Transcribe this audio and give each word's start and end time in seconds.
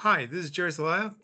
Hi, 0.00 0.26
this 0.26 0.44
is 0.44 0.50
Jerry 0.50 0.70
Celaya, 0.70 1.14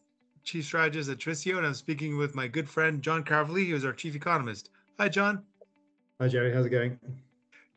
Chief 0.44 0.64
Strategist 0.64 1.10
at 1.10 1.18
Tricio, 1.18 1.58
and 1.58 1.66
I'm 1.66 1.74
speaking 1.74 2.16
with 2.16 2.34
my 2.34 2.48
good 2.48 2.66
friend 2.66 3.02
John 3.02 3.22
Calverley, 3.22 3.68
who 3.68 3.76
is 3.76 3.84
our 3.84 3.92
Chief 3.92 4.16
Economist. 4.16 4.70
Hi, 4.98 5.10
John. 5.10 5.42
Hi, 6.18 6.26
Jerry. 6.26 6.54
How's 6.54 6.64
it 6.64 6.70
going? 6.70 6.98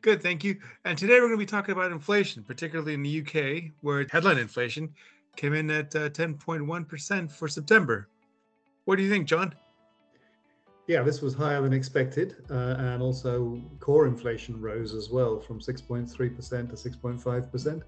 Good, 0.00 0.22
thank 0.22 0.42
you. 0.42 0.56
And 0.86 0.96
today 0.96 1.20
we're 1.20 1.28
going 1.28 1.32
to 1.32 1.36
be 1.36 1.44
talking 1.44 1.72
about 1.72 1.92
inflation, 1.92 2.42
particularly 2.42 2.94
in 2.94 3.02
the 3.02 3.20
UK, 3.20 3.72
where 3.82 4.06
headline 4.10 4.38
inflation 4.38 4.88
came 5.36 5.52
in 5.52 5.70
at 5.70 5.94
uh, 5.94 6.08
10.1% 6.08 7.30
for 7.30 7.46
September. 7.46 8.08
What 8.86 8.96
do 8.96 9.02
you 9.02 9.10
think, 9.10 9.26
John? 9.26 9.54
Yeah, 10.86 11.02
this 11.02 11.20
was 11.20 11.34
higher 11.34 11.60
than 11.60 11.74
expected, 11.74 12.36
uh, 12.50 12.76
and 12.78 13.02
also 13.02 13.62
core 13.80 14.06
inflation 14.06 14.58
rose 14.62 14.94
as 14.94 15.10
well 15.10 15.40
from 15.40 15.60
6.3% 15.60 16.08
to 16.08 16.90
6.5%. 16.90 17.82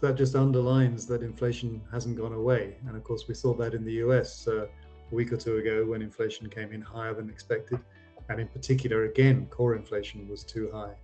That 0.00 0.16
just 0.16 0.36
underlines 0.36 1.06
that 1.06 1.22
inflation 1.22 1.80
hasn't 1.90 2.16
gone 2.16 2.32
away. 2.32 2.76
And 2.86 2.96
of 2.96 3.02
course, 3.02 3.26
we 3.26 3.34
saw 3.34 3.52
that 3.54 3.74
in 3.74 3.84
the 3.84 3.94
US 3.94 4.46
uh, 4.46 4.66
a 5.10 5.14
week 5.14 5.32
or 5.32 5.36
two 5.36 5.56
ago 5.56 5.84
when 5.84 6.02
inflation 6.02 6.48
came 6.48 6.72
in 6.72 6.80
higher 6.80 7.14
than 7.14 7.28
expected. 7.28 7.80
And 8.28 8.40
in 8.40 8.46
particular, 8.48 9.04
again, 9.04 9.46
core 9.46 9.74
inflation 9.74 10.28
was 10.28 10.44
too 10.44 10.70
high. 10.72 10.94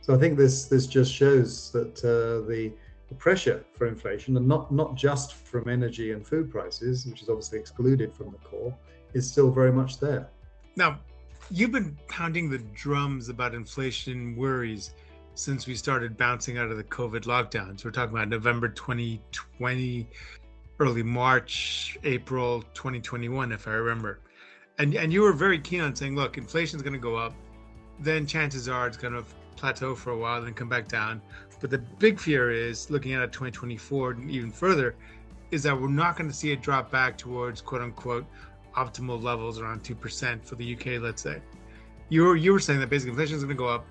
So 0.00 0.14
I 0.14 0.18
think 0.18 0.36
this 0.36 0.66
this 0.66 0.86
just 0.86 1.10
shows 1.10 1.70
that 1.70 2.04
uh, 2.04 2.46
the, 2.46 2.72
the 3.08 3.14
pressure 3.14 3.64
for 3.72 3.86
inflation, 3.86 4.36
and 4.36 4.46
not 4.46 4.70
not 4.70 4.96
just 4.96 5.32
from 5.32 5.68
energy 5.68 6.12
and 6.12 6.26
food 6.26 6.50
prices, 6.50 7.06
which 7.06 7.22
is 7.22 7.30
obviously 7.30 7.58
excluded 7.58 8.12
from 8.12 8.30
the 8.30 8.38
core, 8.38 8.76
is 9.14 9.30
still 9.30 9.50
very 9.50 9.72
much 9.72 10.00
there. 10.00 10.28
Now, 10.76 10.98
you've 11.50 11.72
been 11.72 11.96
pounding 12.08 12.50
the 12.50 12.58
drums 12.74 13.30
about 13.30 13.54
inflation 13.54 14.36
worries 14.36 14.90
since 15.34 15.66
we 15.66 15.74
started 15.74 16.16
bouncing 16.16 16.58
out 16.58 16.70
of 16.70 16.76
the 16.76 16.84
COVID 16.84 17.22
lockdowns. 17.22 17.84
We're 17.84 17.90
talking 17.90 18.14
about 18.14 18.28
November 18.28 18.68
2020, 18.68 20.08
early 20.78 21.02
March, 21.02 21.98
April 22.04 22.62
2021, 22.74 23.52
if 23.52 23.66
I 23.66 23.72
remember. 23.72 24.20
And 24.78 24.94
and 24.94 25.12
you 25.12 25.22
were 25.22 25.32
very 25.32 25.58
keen 25.58 25.80
on 25.80 25.94
saying, 25.94 26.16
look, 26.16 26.38
inflation's 26.38 26.82
going 26.82 26.94
to 26.94 26.98
go 26.98 27.16
up, 27.16 27.34
then 28.00 28.26
chances 28.26 28.68
are 28.68 28.86
it's 28.86 28.96
going 28.96 29.14
to 29.14 29.24
plateau 29.56 29.94
for 29.94 30.10
a 30.10 30.18
while, 30.18 30.38
and 30.38 30.46
then 30.46 30.54
come 30.54 30.68
back 30.68 30.88
down. 30.88 31.20
But 31.60 31.70
the 31.70 31.78
big 31.78 32.18
fear 32.18 32.50
is 32.50 32.90
looking 32.90 33.14
at 33.14 33.32
2024 33.32 34.12
and 34.12 34.30
even 34.30 34.50
further, 34.50 34.96
is 35.50 35.62
that 35.62 35.80
we're 35.80 35.88
not 35.88 36.16
going 36.16 36.28
to 36.28 36.36
see 36.36 36.50
it 36.52 36.60
drop 36.60 36.90
back 36.90 37.16
towards 37.16 37.60
quote 37.60 37.82
unquote 37.82 38.26
optimal 38.76 39.22
levels 39.22 39.60
around 39.60 39.84
two 39.84 39.94
percent 39.94 40.44
for 40.44 40.56
the 40.56 40.74
UK, 40.74 41.00
let's 41.00 41.22
say. 41.22 41.40
You 42.08 42.24
were 42.24 42.36
you 42.36 42.52
were 42.52 42.60
saying 42.60 42.80
that 42.80 42.90
basically 42.90 43.10
inflation 43.10 43.36
is 43.36 43.44
going 43.44 43.56
to 43.56 43.58
go 43.58 43.68
up 43.68 43.86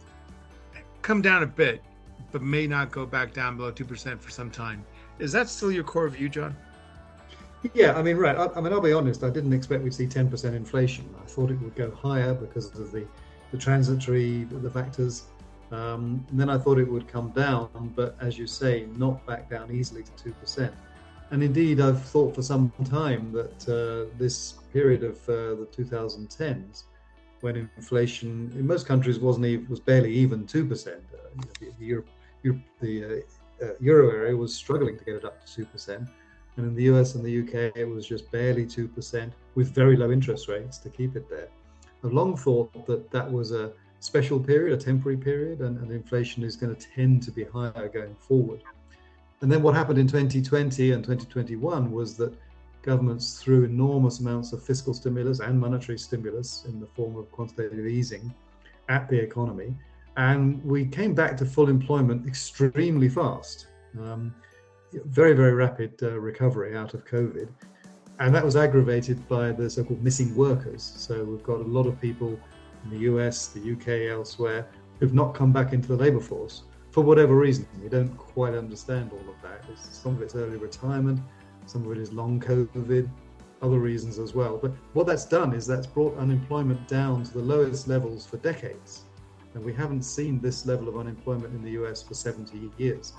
come 1.03 1.21
down 1.21 1.43
a 1.43 1.47
bit, 1.47 1.83
but 2.31 2.41
may 2.41 2.65
not 2.65 2.89
go 2.89 3.05
back 3.05 3.33
down 3.33 3.57
below 3.57 3.71
2% 3.71 4.19
for 4.19 4.31
some 4.31 4.49
time. 4.49 4.83
Is 5.19 5.31
that 5.33 5.49
still 5.49 5.71
your 5.71 5.83
core 5.83 6.09
view, 6.09 6.29
John? 6.29 6.55
Yeah, 7.73 7.93
I 7.93 8.01
mean, 8.01 8.17
right. 8.17 8.35
I, 8.35 8.47
I, 8.55 8.61
mean, 8.61 8.73
I'll 8.73 8.81
be 8.81 8.91
honest. 8.91 9.23
I 9.23 9.29
didn't 9.29 9.53
expect 9.53 9.83
we'd 9.83 9.93
see 9.93 10.07
10% 10.07 10.55
inflation. 10.55 11.07
I 11.23 11.27
thought 11.27 11.51
it 11.51 11.61
would 11.61 11.75
go 11.75 11.91
higher 11.91 12.33
because 12.33 12.67
of 12.77 12.91
the, 12.91 13.05
the 13.51 13.57
transitory 13.57 14.45
the 14.45 14.69
factors. 14.69 15.25
Um, 15.71 16.25
then 16.31 16.49
I 16.49 16.57
thought 16.57 16.77
it 16.77 16.89
would 16.91 17.07
come 17.07 17.29
down, 17.31 17.93
but 17.95 18.15
as 18.19 18.37
you 18.37 18.47
say, 18.47 18.87
not 18.97 19.25
back 19.25 19.49
down 19.49 19.71
easily 19.71 20.03
to 20.03 20.31
2%. 20.31 20.71
And 21.31 21.41
indeed, 21.41 21.79
I've 21.79 22.03
thought 22.03 22.35
for 22.35 22.41
some 22.41 22.71
time 22.85 23.31
that 23.31 23.69
uh, 23.69 24.13
this 24.17 24.55
period 24.71 25.03
of 25.03 25.17
uh, 25.29 25.55
the 25.55 25.67
2010s 25.75 26.83
when 27.43 27.69
inflation 27.77 28.49
in 28.55 28.65
most 28.65 28.87
countries 28.87 29.19
wasn't 29.19 29.45
even, 29.45 29.67
was 29.69 29.79
barely 29.79 30.11
even 30.13 30.47
two 30.47 30.65
percent. 30.65 31.03
Uh, 31.13 31.41
the, 31.59 31.71
the, 31.77 31.85
Euro, 31.85 32.05
the 32.79 33.03
uh, 33.03 33.65
uh, 33.65 33.73
euro 33.79 34.09
area 34.09 34.35
was 34.35 34.55
struggling 34.55 34.97
to 34.97 35.03
get 35.03 35.15
it 35.15 35.25
up 35.25 35.45
to 35.45 35.53
two 35.53 35.65
percent, 35.65 36.07
and 36.55 36.65
in 36.65 36.73
the 36.73 36.83
US 36.83 37.15
and 37.15 37.23
the 37.23 37.41
UK 37.41 37.75
it 37.75 37.85
was 37.85 38.07
just 38.07 38.31
barely 38.31 38.65
two 38.65 38.87
percent 38.87 39.33
with 39.55 39.75
very 39.75 39.97
low 39.97 40.09
interest 40.11 40.47
rates 40.47 40.77
to 40.79 40.89
keep 40.89 41.17
it 41.17 41.29
there. 41.29 41.49
I've 42.03 42.13
long 42.13 42.37
thought 42.37 42.85
that 42.87 43.11
that 43.11 43.29
was 43.29 43.51
a 43.51 43.73
special 43.99 44.39
period, 44.39 44.73
a 44.79 44.83
temporary 44.83 45.17
period, 45.17 45.59
and, 45.59 45.77
and 45.79 45.91
inflation 45.91 46.43
is 46.43 46.55
going 46.55 46.73
to 46.73 46.87
tend 46.95 47.23
to 47.23 47.31
be 47.31 47.43
higher 47.43 47.89
going 47.89 48.15
forward. 48.15 48.61
And 49.41 49.51
then 49.51 49.61
what 49.61 49.75
happened 49.75 49.99
in 49.99 50.07
2020 50.07 50.91
and 50.91 51.03
2021 51.03 51.91
was 51.91 52.15
that 52.17 52.33
governments 52.83 53.39
threw 53.41 53.63
enormous 53.63 54.19
amounts 54.19 54.53
of 54.53 54.63
fiscal 54.63 54.93
stimulus 54.93 55.39
and 55.39 55.59
monetary 55.59 55.97
stimulus 55.97 56.65
in 56.67 56.79
the 56.79 56.85
form 56.85 57.15
of 57.15 57.31
quantitative 57.31 57.87
easing 57.87 58.33
at 58.89 59.09
the 59.09 59.17
economy. 59.17 59.73
And 60.17 60.63
we 60.63 60.85
came 60.85 61.15
back 61.15 61.35
to 61.37 61.45
full 61.45 61.69
employment 61.69 62.27
extremely 62.27 63.09
fast. 63.09 63.67
Um, 63.99 64.35
very, 65.05 65.33
very 65.33 65.53
rapid 65.53 65.93
uh, 66.03 66.19
recovery 66.19 66.77
out 66.77 66.93
of 66.93 67.05
COVID. 67.05 67.49
And 68.19 68.35
that 68.35 68.45
was 68.45 68.55
aggravated 68.55 69.27
by 69.27 69.51
the 69.51 69.69
so 69.69 69.83
called 69.83 70.03
missing 70.03 70.35
workers. 70.35 70.83
So 70.83 71.23
we've 71.23 71.41
got 71.41 71.61
a 71.61 71.63
lot 71.63 71.87
of 71.87 71.99
people 71.99 72.39
in 72.83 72.89
the 72.91 72.99
US, 73.11 73.47
the 73.47 73.73
UK, 73.73 74.11
elsewhere 74.11 74.67
who've 74.99 75.13
not 75.13 75.33
come 75.33 75.51
back 75.51 75.73
into 75.73 75.87
the 75.87 75.95
labour 75.95 76.19
force 76.19 76.63
for 76.91 77.01
whatever 77.01 77.35
reason. 77.35 77.67
We 77.81 77.89
don't 77.89 78.15
quite 78.17 78.53
understand 78.53 79.11
all 79.11 79.29
of 79.33 79.41
that. 79.41 79.63
It's, 79.71 79.97
some 79.97 80.15
of 80.15 80.21
it's 80.21 80.35
early 80.35 80.57
retirement, 80.57 81.19
some 81.65 81.85
of 81.85 81.91
it 81.91 81.97
is 81.97 82.11
long 82.11 82.39
COVID, 82.39 83.09
other 83.61 83.79
reasons 83.79 84.19
as 84.19 84.35
well. 84.35 84.57
But 84.57 84.71
what 84.93 85.07
that's 85.07 85.25
done 85.25 85.53
is 85.53 85.65
that's 85.65 85.87
brought 85.87 86.17
unemployment 86.17 86.87
down 86.87 87.23
to 87.23 87.33
the 87.33 87.41
lowest 87.41 87.87
levels 87.87 88.25
for 88.25 88.37
decades. 88.37 89.03
And 89.53 89.63
we 89.63 89.73
haven't 89.73 90.03
seen 90.03 90.39
this 90.39 90.65
level 90.65 90.89
of 90.89 90.97
unemployment 90.97 91.53
in 91.53 91.63
the 91.63 91.71
US 91.83 92.03
for 92.03 92.13
70 92.13 92.71
years. 92.77 93.13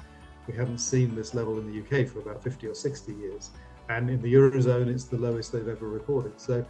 We 0.47 0.55
haven't 0.55 0.79
seen 0.79 1.15
this 1.15 1.33
level 1.33 1.59
in 1.59 1.67
the 1.67 1.81
UK 1.81 2.07
for 2.07 2.19
about 2.19 2.43
50 2.43 2.67
or 2.67 2.75
60 2.75 3.15
years. 3.15 3.51
And 3.89 4.11
in 4.11 4.21
the 4.21 4.33
Eurozone, 4.35 4.89
it's 4.89 5.05
the 5.05 5.17
lowest 5.17 5.53
they've 5.53 5.69
ever 5.69 5.89
recorded. 5.89 6.41
So, 6.41 6.65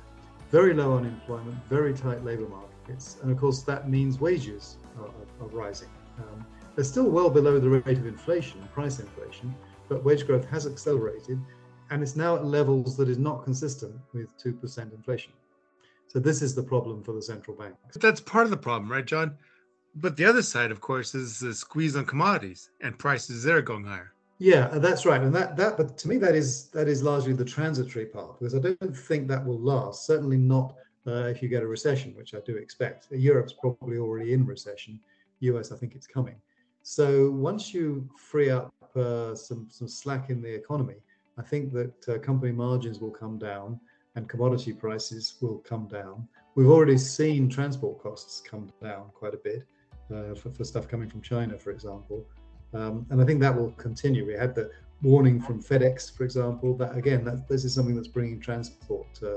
very 0.51 0.75
low 0.75 0.97
unemployment, 0.97 1.57
very 1.69 1.95
tight 1.95 2.25
labour 2.25 2.49
markets. 2.49 3.17
And 3.23 3.33
of 3.33 3.39
course, 3.39 3.63
that 3.63 3.89
means 3.89 4.21
wages 4.21 4.77
are, 5.01 5.09
are 5.41 5.49
rising. 5.49 5.89
Um, 6.19 6.47
they're 6.75 6.85
still 6.85 7.09
well 7.09 7.31
below 7.31 7.59
the 7.59 7.71
rate 7.71 7.99
of 7.99 8.07
inflation, 8.07 8.61
price 8.73 9.01
inflation, 9.01 9.55
but 9.89 10.05
wage 10.05 10.27
growth 10.27 10.49
has 10.51 10.67
accelerated 10.67 11.41
and 11.95 12.03
it's 12.03 12.17
now 12.17 12.35
at 12.35 12.45
levels 12.45 12.97
that 12.97 13.09
is 13.09 13.19
not 13.19 13.45
consistent 13.45 13.95
with 14.13 14.27
2% 14.43 14.93
inflation. 14.93 15.33
So 16.09 16.19
this 16.19 16.43
is 16.43 16.53
the 16.53 16.63
problem 16.63 17.05
for 17.05 17.13
the 17.13 17.23
central 17.23 17.57
bank. 17.57 17.77
That's 17.95 18.21
part 18.21 18.47
of 18.47 18.51
the 18.51 18.57
problem, 18.57 18.91
right, 18.91 19.07
John? 19.07 19.37
But 19.95 20.17
the 20.17 20.25
other 20.25 20.43
side, 20.43 20.73
of 20.73 20.81
course, 20.81 21.15
is 21.15 21.39
the 21.39 21.55
squeeze 21.55 21.95
on 21.95 22.05
commodities 22.05 22.71
and 22.81 22.99
prices 22.99 23.45
there 23.45 23.63
going 23.63 23.85
higher. 23.85 24.13
Yeah, 24.39 24.67
that's 24.67 25.07
right, 25.07 25.21
and 25.21 25.33
that 25.37 25.57
that 25.57 25.77
but 25.77 25.97
to 25.99 26.09
me 26.09 26.17
that 26.17 26.35
is 26.35 26.65
that 26.71 26.89
is 26.89 27.05
largely 27.05 27.33
the 27.33 27.45
transitory 27.45 28.07
part 28.07 28.41
because 28.41 28.57
I 28.57 28.59
don't 28.59 28.97
think 28.97 29.29
that 29.29 29.47
will 29.47 29.61
last. 29.61 30.07
Certainly 30.07 30.39
not 30.39 30.75
uh, 31.07 31.29
if 31.33 31.41
you 31.41 31.49
get 31.49 31.63
a 31.63 31.67
recession, 31.69 32.13
which 32.17 32.35
I 32.35 32.41
do 32.41 32.57
expect. 32.57 33.07
Europe's 33.13 33.53
probably 33.53 33.99
already 33.99 34.33
in 34.33 34.45
recession. 34.45 34.99
US, 35.39 35.71
I 35.71 35.77
think 35.77 35.95
it's 35.95 36.09
coming. 36.09 36.35
So 36.83 37.31
once 37.31 37.73
you 37.73 38.09
free 38.19 38.51
up 38.51 38.75
uh, 38.97 39.37
some 39.37 39.69
some 39.71 39.87
slack 39.87 40.31
in 40.31 40.43
the 40.43 40.53
economy, 40.53 40.97
I 41.39 41.43
think 41.43 41.73
that 41.73 42.09
uh, 42.09 42.19
company 42.19 42.53
margins 42.53 43.01
will 43.01 43.11
come 43.11 43.39
down 43.39 43.81
and 44.17 44.29
commodity 44.29 44.73
prices 44.73 45.35
will 45.41 45.59
come 45.59 45.89
down. 45.89 46.29
We've 46.55 46.71
already 46.71 46.99
seen 46.99 47.49
transport 47.49 48.01
costs 48.01 48.41
come 48.41 48.73
down 48.81 49.11
quite 49.13 49.35
a 49.35 49.39
bit 49.39 49.65
uh, 50.15 50.35
for, 50.35 50.51
for 50.51 50.65
stuff 50.65 50.87
coming 50.87 51.09
from 51.09 51.21
China, 51.21 51.59
for 51.59 51.71
example. 51.71 52.25
Um, 52.73 53.07
and 53.11 53.21
I 53.21 53.25
think 53.25 53.41
that 53.41 53.55
will 53.55 53.73
continue. 53.73 54.27
We 54.27 54.35
had 54.35 54.55
the 54.55 54.71
warning 55.03 55.41
from 55.41 55.63
FedEx, 55.63 56.17
for 56.17 56.25
example, 56.25 56.77
that 56.77 56.97
again, 56.97 57.25
that, 57.25 57.49
this 57.49 57.65
is 57.65 57.75
something 57.75 57.97
that's 57.97 58.09
bringing 58.09 58.41
transport 58.41 59.07
uh, 59.23 59.37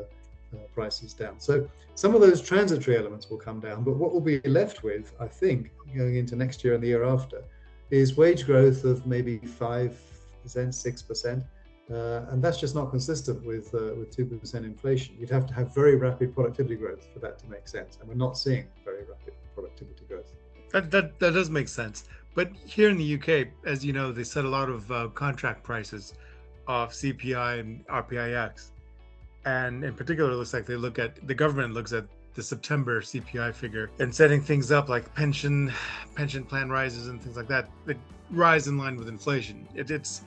uh, 0.53 0.57
prices 0.73 1.13
down. 1.13 1.39
So 1.39 1.67
some 1.95 2.13
of 2.13 2.21
those 2.21 2.41
transitory 2.41 2.97
elements 2.97 3.29
will 3.29 3.37
come 3.37 3.59
down, 3.59 3.83
but 3.83 3.95
what 3.95 4.11
we'll 4.11 4.21
be 4.21 4.39
left 4.41 4.83
with, 4.83 5.13
I 5.19 5.27
think, 5.27 5.71
going 5.95 6.15
into 6.15 6.35
next 6.35 6.63
year 6.63 6.75
and 6.75 6.83
the 6.83 6.87
year 6.87 7.03
after, 7.03 7.43
is 7.89 8.17
wage 8.17 8.45
growth 8.45 8.83
of 8.83 9.05
maybe 9.07 9.39
5%, 9.39 9.93
6%. 10.45 11.43
Uh, 11.89 12.25
and 12.31 12.43
that's 12.43 12.59
just 12.59 12.75
not 12.75 12.89
consistent 12.89 13.45
with 13.45 13.73
uh, 13.73 13.95
with 13.97 14.13
two 14.13 14.25
percent 14.25 14.65
inflation. 14.65 15.15
You'd 15.17 15.29
have 15.29 15.47
to 15.47 15.53
have 15.53 15.73
very 15.73 15.95
rapid 15.95 16.35
productivity 16.35 16.75
growth 16.75 17.07
for 17.13 17.19
that 17.19 17.39
to 17.39 17.47
make 17.47 17.67
sense, 17.67 17.97
and 17.99 18.09
we're 18.09 18.15
not 18.15 18.37
seeing 18.37 18.67
very 18.83 19.05
rapid 19.05 19.33
productivity 19.55 20.03
growth. 20.09 20.33
That 20.73 20.91
that, 20.91 21.17
that 21.19 21.31
does 21.31 21.49
make 21.49 21.69
sense. 21.69 22.03
But 22.35 22.51
here 22.65 22.89
in 22.89 22.97
the 22.97 23.15
UK, 23.15 23.47
as 23.65 23.85
you 23.85 23.93
know, 23.93 24.11
they 24.11 24.25
set 24.25 24.43
a 24.43 24.49
lot 24.49 24.69
of 24.69 24.91
uh, 24.91 25.07
contract 25.13 25.63
prices 25.63 26.13
off 26.67 26.91
CPI 26.91 27.61
and 27.61 27.87
RPIX, 27.87 28.71
and 29.45 29.85
in 29.85 29.93
particular, 29.93 30.31
it 30.31 30.35
looks 30.35 30.53
like 30.53 30.65
they 30.65 30.75
look 30.75 30.99
at 30.99 31.25
the 31.25 31.33
government 31.33 31.73
looks 31.73 31.93
at 31.93 32.05
the 32.33 32.43
September 32.43 33.01
CPI 33.01 33.55
figure 33.55 33.89
and 33.99 34.13
setting 34.13 34.41
things 34.41 34.71
up 34.71 34.89
like 34.89 35.11
pension 35.15 35.73
pension 36.15 36.43
plan 36.43 36.69
rises 36.69 37.07
and 37.07 37.21
things 37.21 37.37
like 37.37 37.47
that 37.47 37.69
that 37.85 37.97
rise 38.29 38.67
in 38.67 38.77
line 38.77 38.97
with 38.97 39.07
inflation. 39.07 39.65
It, 39.73 39.89
it's 39.89 40.21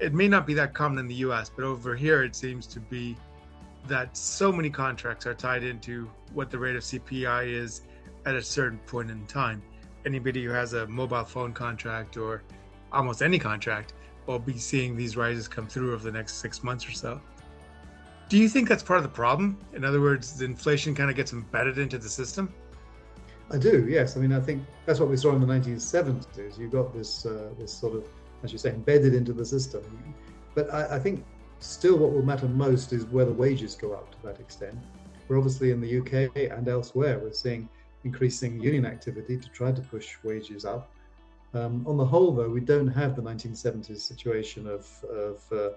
it 0.00 0.12
may 0.12 0.28
not 0.28 0.46
be 0.46 0.54
that 0.54 0.74
common 0.74 0.98
in 0.98 1.06
the 1.06 1.14
US, 1.26 1.50
but 1.54 1.64
over 1.64 1.94
here 1.94 2.22
it 2.22 2.34
seems 2.36 2.66
to 2.68 2.80
be 2.80 3.16
that 3.86 4.16
so 4.16 4.52
many 4.52 4.70
contracts 4.70 5.26
are 5.26 5.34
tied 5.34 5.62
into 5.62 6.10
what 6.32 6.50
the 6.50 6.58
rate 6.58 6.76
of 6.76 6.82
CPI 6.82 7.46
is 7.46 7.82
at 8.24 8.34
a 8.34 8.42
certain 8.42 8.78
point 8.80 9.10
in 9.10 9.24
time. 9.26 9.62
Anybody 10.04 10.44
who 10.44 10.50
has 10.50 10.72
a 10.72 10.86
mobile 10.86 11.24
phone 11.24 11.52
contract 11.52 12.16
or 12.16 12.42
almost 12.92 13.22
any 13.22 13.38
contract 13.38 13.94
we'll 14.26 14.38
be 14.38 14.58
seeing 14.58 14.96
these 14.96 15.16
rises 15.16 15.48
come 15.48 15.66
through 15.66 15.94
over 15.94 16.04
the 16.04 16.12
next 16.12 16.34
six 16.34 16.62
months 16.62 16.86
or 16.86 16.92
so. 16.92 17.20
Do 18.28 18.36
you 18.36 18.48
think 18.48 18.68
that's 18.68 18.82
part 18.82 18.98
of 18.98 19.04
the 19.04 19.08
problem? 19.08 19.58
In 19.72 19.84
other 19.84 20.00
words, 20.00 20.36
the 20.36 20.44
inflation 20.44 20.94
kind 20.94 21.10
of 21.10 21.16
gets 21.16 21.32
embedded 21.32 21.78
into 21.78 21.96
the 21.98 22.08
system? 22.08 22.52
I 23.52 23.58
do, 23.58 23.86
yes. 23.88 24.16
I 24.16 24.20
mean, 24.20 24.32
I 24.32 24.40
think 24.40 24.64
that's 24.84 24.98
what 24.98 25.08
we 25.08 25.16
saw 25.16 25.32
in 25.32 25.40
the 25.40 25.46
1970s. 25.46 26.58
You 26.58 26.68
got 26.68 26.92
this, 26.92 27.24
uh, 27.24 27.50
this 27.56 27.72
sort 27.72 27.94
of, 27.94 28.08
as 28.42 28.52
you 28.52 28.58
say, 28.58 28.70
embedded 28.70 29.14
into 29.14 29.32
the 29.32 29.44
system. 29.44 29.82
But 30.54 30.72
I, 30.72 30.96
I 30.96 30.98
think 30.98 31.24
still 31.60 31.98
what 31.98 32.12
will 32.12 32.22
matter 32.22 32.48
most 32.48 32.92
is 32.92 33.04
whether 33.06 33.32
wages 33.32 33.74
go 33.74 33.92
up 33.92 34.10
to 34.12 34.26
that 34.26 34.40
extent. 34.40 34.78
We're 35.28 35.38
obviously 35.38 35.70
in 35.70 35.80
the 35.80 35.98
UK 36.00 36.52
and 36.56 36.68
elsewhere, 36.68 37.18
we're 37.18 37.32
seeing 37.32 37.68
increasing 38.04 38.60
union 38.60 38.86
activity 38.86 39.36
to 39.36 39.48
try 39.48 39.72
to 39.72 39.80
push 39.80 40.16
wages 40.22 40.64
up. 40.64 40.90
Um, 41.54 41.84
on 41.86 41.96
the 41.96 42.04
whole, 42.04 42.32
though, 42.32 42.48
we 42.48 42.60
don't 42.60 42.88
have 42.88 43.16
the 43.16 43.22
1970s 43.22 44.00
situation 44.00 44.66
of, 44.66 44.88
of 45.04 45.52
uh, 45.52 45.70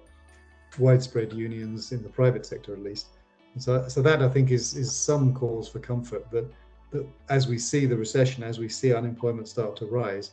widespread 0.78 1.34
unions 1.34 1.92
in 1.92 2.04
the 2.04 2.10
private 2.10 2.46
sector, 2.46 2.74
at 2.74 2.84
least. 2.84 3.08
And 3.54 3.64
so, 3.64 3.88
so 3.88 4.02
that 4.02 4.22
I 4.22 4.30
think 4.30 4.52
is 4.52 4.76
is 4.76 4.96
some 4.96 5.34
cause 5.34 5.68
for 5.68 5.80
comfort 5.80 6.30
that, 6.32 6.46
that 6.92 7.08
as 7.30 7.48
we 7.48 7.58
see 7.58 7.86
the 7.86 7.98
recession, 7.98 8.44
as 8.44 8.60
we 8.60 8.70
see 8.70 8.94
unemployment 8.94 9.48
start 9.48 9.76
to 9.78 9.86
rise, 9.86 10.32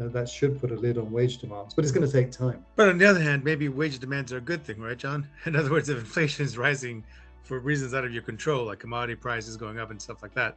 uh, 0.00 0.08
that 0.08 0.28
should 0.28 0.60
put 0.60 0.70
a 0.70 0.74
lid 0.74 0.98
on 0.98 1.10
wage 1.10 1.38
demands. 1.38 1.74
But 1.74 1.84
it's 1.84 1.92
going 1.92 2.06
to 2.06 2.12
take 2.12 2.30
time. 2.30 2.64
But 2.76 2.88
on 2.88 2.98
the 2.98 3.06
other 3.06 3.20
hand, 3.20 3.44
maybe 3.44 3.68
wage 3.68 3.98
demands 3.98 4.32
are 4.32 4.38
a 4.38 4.40
good 4.42 4.64
thing, 4.64 4.80
right, 4.80 4.96
John? 4.96 5.28
In 5.46 5.56
other 5.56 5.70
words, 5.70 5.88
if 5.88 5.98
inflation 5.98 6.44
is 6.44 6.58
rising 6.58 7.04
for 7.42 7.58
reasons 7.60 7.94
out 7.94 8.04
of 8.04 8.12
your 8.12 8.22
control, 8.22 8.66
like 8.66 8.78
commodity 8.78 9.14
prices 9.14 9.56
going 9.56 9.78
up 9.78 9.90
and 9.90 10.00
stuff 10.00 10.22
like 10.22 10.34
that, 10.34 10.56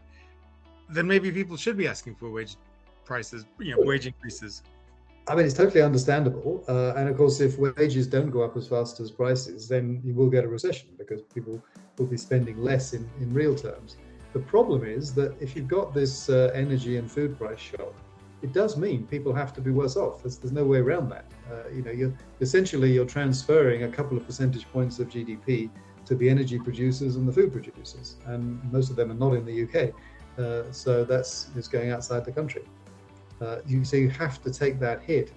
then 0.90 1.06
maybe 1.06 1.32
people 1.32 1.58
should 1.58 1.78
be 1.78 1.88
asking 1.88 2.16
for 2.16 2.30
wage 2.32 2.56
prices, 3.04 3.46
you 3.60 3.76
know, 3.76 3.84
wage 3.84 4.08
increases. 4.08 4.64
I 5.28 5.36
mean, 5.36 5.46
it's 5.46 5.54
totally 5.54 5.82
understandable. 5.82 6.64
Uh, 6.70 6.94
and 6.96 7.10
of 7.10 7.18
course, 7.18 7.42
if 7.42 7.58
wages 7.58 8.08
don't 8.08 8.32
go 8.32 8.44
up 8.44 8.56
as 8.56 8.68
fast 8.68 9.02
as 9.02 9.12
prices, 9.12 9.68
then 9.68 10.02
you 10.04 10.14
will 10.14 10.30
get 10.30 10.46
a 10.46 10.48
recession 10.48 10.90
because 10.98 11.22
people 11.22 11.62
will 11.98 12.06
be 12.06 12.16
spending 12.16 12.64
less 12.64 12.94
in, 12.94 13.10
in 13.20 13.34
real 13.34 13.54
terms. 13.54 13.98
The 14.32 14.40
problem 14.40 14.86
is 14.86 15.14
that 15.16 15.36
if 15.42 15.56
you've 15.56 15.68
got 15.68 15.94
this 15.94 16.30
uh, 16.30 16.52
energy 16.54 16.98
and 16.98 17.12
food 17.12 17.38
price 17.38 17.60
shock, 17.60 17.94
it 18.42 18.54
does 18.54 18.78
mean 18.78 19.08
people 19.08 19.34
have 19.34 19.54
to 19.54 19.62
be 19.62 19.72
worse 19.72 19.96
off. 19.96 20.22
There's, 20.22 20.38
there's 20.38 20.52
no 20.52 20.64
way 20.64 20.78
around 20.78 21.10
that. 21.10 21.26
Uh, 21.52 21.70
you 21.74 21.82
know, 21.82 21.92
you're 21.92 22.14
essentially 22.42 22.94
you're 22.94 23.06
transferring 23.06 23.84
a 23.84 23.90
couple 23.90 24.16
of 24.18 24.26
percentage 24.26 24.72
points 24.72 25.00
of 25.00 25.10
GDP 25.10 25.70
to 26.06 26.16
the 26.16 26.30
energy 26.30 26.60
producers 26.60 27.16
and 27.16 27.28
the 27.28 27.34
food 27.34 27.52
producers, 27.52 28.16
and 28.26 28.62
most 28.72 28.90
of 28.90 28.96
them 28.96 29.12
are 29.12 29.16
not 29.16 29.34
in 29.34 29.46
the 29.46 29.64
UK. 29.64 29.94
Uh, 30.38 30.72
so 30.72 31.04
that's 31.04 31.50
is 31.56 31.68
going 31.68 31.92
outside 31.92 32.24
the 32.26 32.32
country. 32.32 32.64
Uh, 33.42 33.58
you 33.66 33.84
so 33.84 33.98
you 33.98 34.10
have 34.10 34.42
to 34.44 34.52
take 34.52 34.80
that 34.80 35.02
hit. 35.02 35.34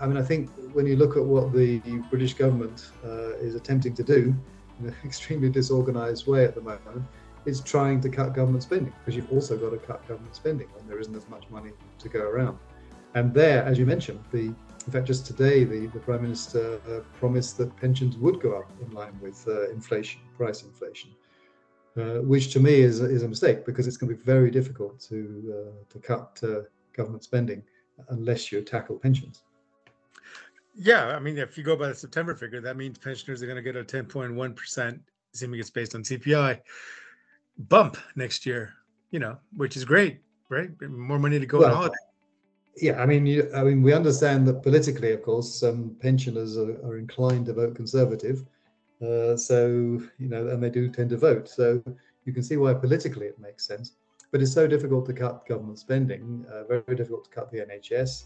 I 0.00 0.06
mean, 0.06 0.16
I 0.16 0.22
think 0.22 0.50
when 0.74 0.86
you 0.86 0.96
look 0.96 1.16
at 1.16 1.24
what 1.24 1.52
the 1.52 1.78
British 2.10 2.34
government 2.34 2.90
uh, 3.04 3.36
is 3.38 3.54
attempting 3.54 3.94
to 3.94 4.02
do 4.02 4.34
in 4.80 4.86
an 4.86 4.94
extremely 5.04 5.48
disorganized 5.48 6.26
way 6.26 6.44
at 6.44 6.54
the 6.54 6.60
moment, 6.60 7.04
is 7.44 7.60
trying 7.60 8.00
to 8.00 8.08
cut 8.08 8.34
government 8.34 8.62
spending 8.62 8.92
because 9.00 9.16
you've 9.16 9.32
also 9.32 9.56
got 9.56 9.70
to 9.70 9.78
cut 9.78 10.06
government 10.06 10.34
spending 10.34 10.68
when 10.74 10.86
there 10.86 10.98
isn't 10.98 11.14
as 11.14 11.28
much 11.28 11.44
money 11.50 11.72
to 11.98 12.08
go 12.08 12.20
around. 12.20 12.58
And 13.14 13.34
there, 13.34 13.62
as 13.64 13.78
you 13.78 13.86
mentioned, 13.86 14.20
the 14.30 14.54
in 14.86 14.92
fact, 14.92 15.06
just 15.06 15.26
today, 15.26 15.64
the, 15.64 15.86
the 15.86 16.00
Prime 16.00 16.22
Minister 16.22 16.80
uh, 16.90 17.00
promised 17.18 17.56
that 17.58 17.76
pensions 17.76 18.16
would 18.16 18.40
go 18.40 18.58
up 18.58 18.70
in 18.80 18.90
line 18.90 19.16
with 19.20 19.46
uh, 19.46 19.70
inflation, 19.70 20.20
price 20.36 20.64
inflation, 20.64 21.10
uh, 21.96 22.20
which 22.22 22.52
to 22.52 22.60
me 22.60 22.80
is, 22.80 23.00
is 23.00 23.22
a 23.22 23.28
mistake 23.28 23.64
because 23.64 23.86
it's 23.86 23.96
going 23.96 24.10
to 24.10 24.16
be 24.16 24.24
very 24.24 24.50
difficult 24.50 24.98
to, 25.00 25.68
uh, 25.68 25.92
to 25.92 25.98
cut 26.00 26.40
uh, 26.42 26.62
government 26.94 27.22
spending 27.22 27.62
unless 28.08 28.50
you 28.50 28.60
tackle 28.60 28.96
pensions. 28.98 29.42
Yeah, 30.74 31.14
I 31.14 31.20
mean, 31.20 31.38
if 31.38 31.56
you 31.56 31.62
go 31.62 31.76
by 31.76 31.88
the 31.88 31.94
September 31.94 32.34
figure, 32.34 32.60
that 32.60 32.76
means 32.76 32.98
pensioners 32.98 33.42
are 33.42 33.46
going 33.46 33.56
to 33.56 33.62
get 33.62 33.76
a 33.76 33.84
10.1%, 33.84 35.00
assuming 35.34 35.60
it's 35.60 35.70
based 35.70 35.94
on 35.94 36.02
CPI, 36.02 36.58
bump 37.58 37.96
next 38.16 38.46
year, 38.46 38.74
you 39.10 39.18
know, 39.18 39.36
which 39.56 39.76
is 39.76 39.84
great, 39.84 40.20
right? 40.48 40.70
More 40.80 41.18
money 41.18 41.38
to 41.38 41.46
go 41.46 41.58
well, 41.58 41.70
on 41.70 41.76
holiday. 41.76 41.96
Yeah, 42.76 43.02
I 43.02 43.06
mean, 43.06 43.26
you, 43.26 43.50
I 43.54 43.62
mean, 43.64 43.82
we 43.82 43.92
understand 43.92 44.48
that 44.48 44.62
politically, 44.62 45.12
of 45.12 45.22
course, 45.22 45.54
some 45.54 45.96
pensioners 46.00 46.56
are, 46.56 46.72
are, 46.86 46.96
inclined 46.96 47.46
to 47.46 47.52
vote 47.52 47.74
conservative, 47.74 48.46
uh, 49.02 49.36
so 49.36 50.00
you 50.18 50.28
know, 50.28 50.48
and 50.48 50.62
they 50.62 50.70
do 50.70 50.88
tend 50.88 51.10
to 51.10 51.18
vote. 51.18 51.48
So 51.48 51.82
you 52.24 52.32
can 52.32 52.42
see 52.42 52.56
why 52.56 52.72
politically 52.72 53.26
it 53.26 53.38
makes 53.38 53.66
sense, 53.66 53.96
but 54.30 54.40
it's 54.40 54.52
so 54.52 54.66
difficult 54.66 55.04
to 55.06 55.12
cut 55.12 55.46
government 55.46 55.78
spending, 55.80 56.46
uh, 56.50 56.64
very 56.64 56.96
difficult 56.96 57.24
to 57.24 57.30
cut 57.30 57.50
the 57.52 57.58
NHS. 57.58 58.24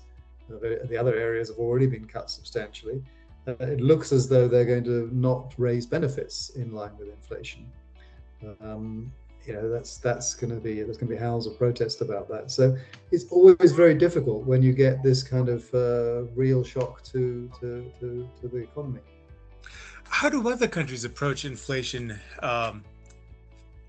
Uh, 0.48 0.58
the, 0.60 0.86
the, 0.88 0.96
other 0.96 1.16
areas 1.16 1.48
have 1.48 1.58
already 1.58 1.88
been 1.88 2.04
cut 2.04 2.30
substantially. 2.30 3.02
Uh, 3.48 3.54
it 3.60 3.80
looks 3.80 4.12
as 4.12 4.28
though 4.28 4.46
they're 4.46 4.64
going 4.64 4.84
to 4.84 5.10
not 5.12 5.54
raise 5.58 5.86
benefits 5.86 6.50
in 6.50 6.72
line 6.72 6.96
with 6.98 7.08
inflation. 7.08 7.66
Um, 8.60 9.12
you 9.46 9.52
know 9.52 9.70
that's 9.70 9.98
that's 9.98 10.34
going 10.34 10.52
to 10.52 10.60
be 10.60 10.82
there's 10.82 10.96
going 10.96 11.08
to 11.08 11.14
be 11.14 11.20
howls 11.20 11.46
of 11.46 11.56
protest 11.56 12.00
about 12.00 12.28
that. 12.28 12.50
So 12.50 12.76
it's 13.12 13.26
always 13.30 13.72
very 13.72 13.94
difficult 13.94 14.44
when 14.44 14.62
you 14.62 14.72
get 14.72 15.02
this 15.02 15.22
kind 15.22 15.48
of 15.48 15.72
uh, 15.72 16.24
real 16.34 16.64
shock 16.64 17.02
to, 17.04 17.50
to 17.60 17.90
to 18.00 18.28
to 18.40 18.48
the 18.48 18.58
economy. 18.58 19.00
How 20.08 20.28
do 20.28 20.48
other 20.48 20.68
countries 20.68 21.04
approach 21.04 21.44
inflation, 21.44 22.18
um, 22.40 22.84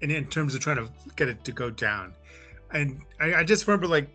in, 0.01 0.11
in 0.11 0.25
terms 0.25 0.55
of 0.55 0.61
trying 0.61 0.77
to 0.77 0.89
get 1.15 1.27
it 1.29 1.43
to 1.43 1.51
go 1.51 1.69
down? 1.69 2.13
And 2.71 3.01
I, 3.19 3.35
I 3.35 3.43
just 3.43 3.67
remember 3.67 3.87
like 3.87 4.09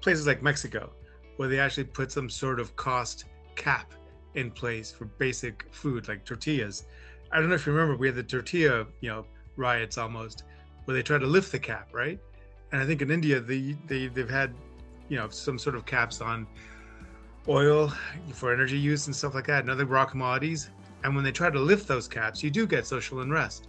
places 0.00 0.26
like 0.26 0.42
Mexico, 0.42 0.92
where 1.36 1.48
they 1.48 1.58
actually 1.58 1.84
put 1.84 2.12
some 2.12 2.30
sort 2.30 2.60
of 2.60 2.76
cost 2.76 3.24
cap 3.54 3.92
in 4.34 4.50
place 4.50 4.92
for 4.92 5.06
basic 5.06 5.66
food 5.70 6.08
like 6.08 6.24
tortillas. 6.24 6.84
I 7.32 7.40
don't 7.40 7.48
know 7.48 7.54
if 7.56 7.66
you 7.66 7.72
remember, 7.72 7.96
we 7.96 8.06
had 8.06 8.16
the 8.16 8.22
tortilla, 8.22 8.86
you 9.00 9.08
know, 9.08 9.26
riots 9.56 9.98
almost, 9.98 10.44
where 10.84 10.96
they 10.96 11.02
try 11.02 11.18
to 11.18 11.26
lift 11.26 11.52
the 11.52 11.58
cap, 11.58 11.88
right? 11.92 12.18
And 12.72 12.82
I 12.82 12.86
think 12.86 13.02
in 13.02 13.10
India, 13.10 13.40
they, 13.40 13.76
they 13.86 14.08
they've 14.08 14.28
had, 14.28 14.54
you 15.08 15.16
know, 15.16 15.28
some 15.28 15.58
sort 15.58 15.76
of 15.76 15.86
caps 15.86 16.20
on 16.20 16.46
oil 17.48 17.92
for 18.32 18.52
energy 18.52 18.78
use 18.78 19.06
and 19.06 19.14
stuff 19.14 19.34
like 19.34 19.46
that, 19.46 19.60
and 19.60 19.70
other 19.70 19.84
raw 19.84 20.04
commodities. 20.04 20.70
And 21.04 21.14
when 21.14 21.24
they 21.24 21.32
try 21.32 21.50
to 21.50 21.60
lift 21.60 21.86
those 21.86 22.08
caps, 22.08 22.42
you 22.42 22.50
do 22.50 22.66
get 22.66 22.86
social 22.86 23.20
unrest. 23.20 23.68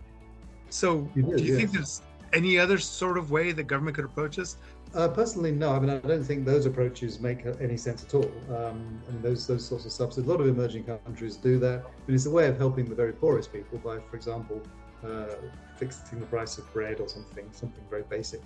So, 0.70 1.02
do, 1.16 1.22
do 1.22 1.44
you 1.44 1.52
yes. 1.52 1.58
think 1.58 1.72
there's 1.72 2.02
any 2.34 2.58
other 2.58 2.78
sort 2.78 3.18
of 3.18 3.32
way 3.32 3.52
the 3.52 3.64
government 3.64 3.96
could 3.96 4.06
approach 4.06 4.38
this? 4.38 4.58
Uh, 4.96 5.08
personally, 5.08 5.52
no. 5.52 5.74
I 5.74 5.80
mean, 5.80 5.90
I 5.90 6.00
don't 6.00 6.24
think 6.24 6.46
those 6.46 6.66
approaches 6.66 7.20
make 7.20 7.46
any 7.60 7.78
sense 7.78 8.04
at 8.04 8.14
all. 8.16 8.32
Um, 8.50 9.02
I 9.08 9.12
mean, 9.12 9.22
those 9.22 9.46
those 9.46 9.66
sorts 9.66 9.86
of 9.86 9.92
subsidies. 9.92 10.28
A 10.28 10.32
lot 10.32 10.42
of 10.42 10.48
emerging 10.48 10.86
countries 10.86 11.36
do 11.36 11.60
that, 11.60 11.84
but 12.06 12.16
it's 12.16 12.26
a 12.26 12.32
way 12.32 12.48
of 12.48 12.58
helping 12.58 12.86
the 12.86 12.96
very 12.96 13.14
poorest 13.14 13.52
people 13.52 13.78
by, 13.80 14.00
for 14.10 14.16
example, 14.16 14.62
uh, 15.06 15.36
fixing 15.78 16.20
the 16.20 16.26
price 16.26 16.58
of 16.58 16.72
bread 16.74 17.00
or 17.00 17.08
something, 17.08 17.48
something 17.52 17.84
very 17.90 18.04
basic, 18.04 18.42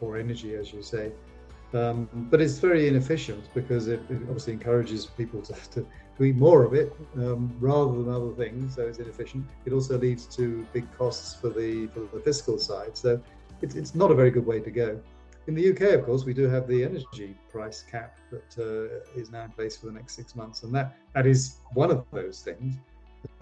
or 0.00 0.16
energy, 0.18 0.54
as 0.54 0.72
you 0.72 0.82
say. 0.82 1.12
Um, 1.72 2.08
but 2.30 2.40
it's 2.40 2.58
very 2.58 2.86
inefficient 2.86 3.52
because 3.52 3.88
it, 3.88 4.00
it 4.08 4.18
obviously 4.22 4.52
encourages 4.52 5.06
people 5.06 5.42
to, 5.42 5.52
to, 5.72 5.86
to 6.16 6.24
eat 6.24 6.36
more 6.36 6.62
of 6.64 6.74
it 6.74 6.94
um, 7.16 7.52
rather 7.58 7.92
than 7.92 8.08
other 8.08 8.32
things. 8.32 8.76
So 8.76 8.82
it's 8.82 8.98
inefficient. 8.98 9.44
It 9.64 9.72
also 9.72 9.98
leads 9.98 10.26
to 10.36 10.66
big 10.72 10.86
costs 10.96 11.34
for 11.34 11.48
the 11.48 11.88
for 11.88 12.00
the 12.12 12.20
fiscal 12.20 12.58
side. 12.58 12.96
So 12.96 13.20
it's, 13.60 13.74
it's 13.74 13.94
not 13.94 14.10
a 14.10 14.14
very 14.14 14.30
good 14.30 14.46
way 14.46 14.60
to 14.60 14.70
go. 14.70 15.00
In 15.46 15.54
the 15.54 15.70
UK, 15.70 15.98
of 15.98 16.06
course, 16.06 16.24
we 16.24 16.32
do 16.32 16.48
have 16.48 16.66
the 16.66 16.82
energy 16.82 17.36
price 17.50 17.82
cap 17.82 18.16
that 18.30 18.56
uh, 18.58 19.20
is 19.20 19.30
now 19.30 19.44
in 19.44 19.50
place 19.50 19.76
for 19.76 19.86
the 19.86 19.92
next 19.92 20.14
six 20.14 20.34
months, 20.34 20.62
and 20.62 20.74
that 20.74 20.96
that 21.14 21.26
is 21.26 21.56
one 21.74 21.90
of 21.90 22.06
those 22.12 22.40
things 22.40 22.76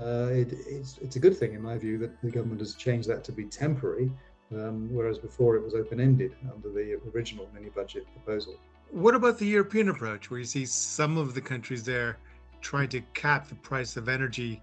uh, 0.01 0.29
it, 0.31 0.53
it's, 0.67 0.99
it's 0.99 1.17
a 1.17 1.19
good 1.19 1.37
thing, 1.37 1.55
in 1.55 1.63
my 1.63 1.79
view, 1.79 1.99
that 1.99 2.21
the 2.23 2.31
government 2.31 2.61
has 2.61 2.75
changed 2.75 3.09
that 3.09 3.25
to 3.25 3.33
be 3.33 3.45
temporary, 3.45 4.11
um, 4.53 4.89
whereas 4.93 5.19
before 5.19 5.57
it 5.57 5.63
was 5.63 5.75
open 5.75 6.01
ended 6.01 6.35
under 6.53 6.69
the 6.69 6.99
original 7.15 7.49
mini 7.55 7.71
budget 7.71 8.07
proposal. 8.13 8.55
What 8.91 9.15
about 9.15 9.39
the 9.39 9.47
European 9.47 9.89
approach, 9.89 10.31
where 10.31 10.41
you 10.41 10.47
see 10.47 10.67
some 10.67 11.17
of 11.17 11.35
the 11.35 11.41
countries 11.41 11.83
there 11.85 12.19
trying 12.61 12.89
to 12.91 13.01
cap 13.15 13.49
the 13.49 13.55
price 13.57 13.97
of 13.97 14.09
energy 14.09 14.61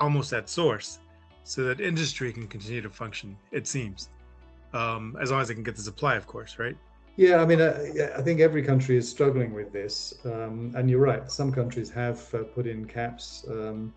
almost 0.00 0.32
at 0.32 0.48
source 0.48 0.98
so 1.44 1.64
that 1.64 1.80
industry 1.80 2.32
can 2.32 2.46
continue 2.46 2.82
to 2.82 2.90
function, 2.90 3.36
it 3.52 3.66
seems, 3.66 4.08
um, 4.72 5.16
as 5.20 5.30
long 5.30 5.40
as 5.40 5.48
they 5.48 5.54
can 5.54 5.62
get 5.62 5.76
the 5.76 5.82
supply, 5.82 6.16
of 6.16 6.26
course, 6.26 6.58
right? 6.58 6.76
Yeah, 7.16 7.42
I 7.42 7.44
mean, 7.44 7.60
uh, 7.60 8.12
I 8.16 8.22
think 8.22 8.40
every 8.40 8.62
country 8.62 8.96
is 8.96 9.08
struggling 9.08 9.52
with 9.52 9.72
this. 9.72 10.14
Um, 10.24 10.72
and 10.76 10.88
you're 10.88 11.00
right, 11.00 11.30
some 11.30 11.52
countries 11.52 11.90
have 11.90 12.34
uh, 12.34 12.44
put 12.44 12.66
in 12.66 12.86
caps. 12.86 13.44
Um, 13.48 13.92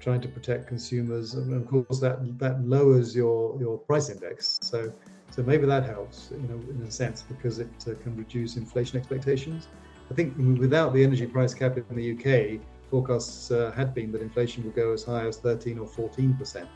trying 0.00 0.20
to 0.20 0.28
protect 0.28 0.66
consumers, 0.68 1.34
and 1.34 1.54
of 1.54 1.66
course 1.66 2.00
that 2.00 2.38
that 2.38 2.66
lowers 2.66 3.14
your 3.14 3.58
your 3.60 3.78
price 3.78 4.10
index. 4.10 4.58
So 4.62 4.92
so 5.30 5.42
maybe 5.42 5.66
that 5.66 5.84
helps, 5.84 6.30
you 6.30 6.46
know, 6.48 6.60
in 6.70 6.82
a 6.86 6.90
sense 6.90 7.22
because 7.22 7.58
it 7.58 7.68
uh, 7.88 7.94
can 8.02 8.16
reduce 8.16 8.56
inflation 8.56 8.98
expectations. 8.98 9.66
I 10.10 10.14
think 10.14 10.36
without 10.60 10.94
the 10.94 11.02
energy 11.02 11.26
price 11.26 11.54
cap 11.54 11.76
in 11.76 11.84
the 11.96 12.12
UK, 12.12 12.60
forecasts 12.90 13.50
uh, 13.50 13.72
had 13.74 13.94
been 13.94 14.12
that 14.12 14.22
inflation 14.22 14.62
would 14.64 14.76
go 14.76 14.92
as 14.92 15.02
high 15.02 15.26
as 15.26 15.38
13 15.38 15.78
or 15.78 15.86
14 15.86 16.34
percent. 16.34 16.68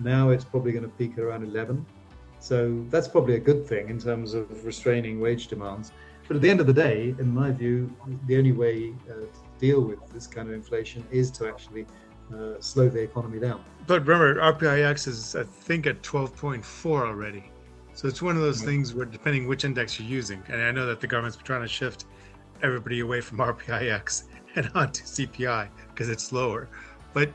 Now 0.00 0.30
it's 0.30 0.44
probably 0.44 0.72
going 0.72 0.84
to 0.84 0.90
peak 0.90 1.12
at 1.12 1.20
around 1.20 1.44
11. 1.44 1.86
So 2.40 2.84
that's 2.90 3.08
probably 3.08 3.36
a 3.36 3.40
good 3.40 3.66
thing 3.66 3.88
in 3.88 3.98
terms 3.98 4.34
of 4.34 4.64
restraining 4.64 5.20
wage 5.20 5.46
demands. 5.46 5.92
But 6.26 6.36
at 6.36 6.42
the 6.42 6.50
end 6.50 6.60
of 6.60 6.66
the 6.66 6.72
day, 6.72 7.14
in 7.18 7.34
my 7.34 7.50
view, 7.50 7.94
the 8.26 8.36
only 8.36 8.52
way 8.52 8.92
uh, 9.08 9.14
to 9.14 9.28
deal 9.58 9.80
with 9.82 9.98
this 10.12 10.26
kind 10.26 10.48
of 10.48 10.54
inflation 10.54 11.06
is 11.10 11.30
to 11.32 11.46
actually 11.46 11.86
uh, 12.32 12.60
slow 12.60 12.88
the 12.88 13.00
economy 13.00 13.38
down. 13.38 13.64
But 13.86 14.06
remember, 14.06 14.40
RPIX 14.40 15.08
is, 15.08 15.36
I 15.36 15.44
think, 15.44 15.86
at 15.86 16.02
12.4 16.02 16.86
already. 16.86 17.44
So 17.92 18.08
it's 18.08 18.22
one 18.22 18.36
of 18.36 18.42
those 18.42 18.62
things 18.62 18.94
where, 18.94 19.06
depending 19.06 19.46
which 19.46 19.64
index 19.64 20.00
you're 20.00 20.08
using, 20.08 20.42
and 20.48 20.60
I 20.60 20.72
know 20.72 20.86
that 20.86 21.00
the 21.00 21.06
government's 21.06 21.36
trying 21.36 21.62
to 21.62 21.68
shift 21.68 22.06
everybody 22.62 23.00
away 23.00 23.20
from 23.20 23.38
RPIX 23.52 24.24
and 24.56 24.70
onto 24.74 25.04
CPI 25.04 25.68
because 25.88 26.08
it's 26.08 26.24
slower. 26.24 26.68
But, 27.12 27.30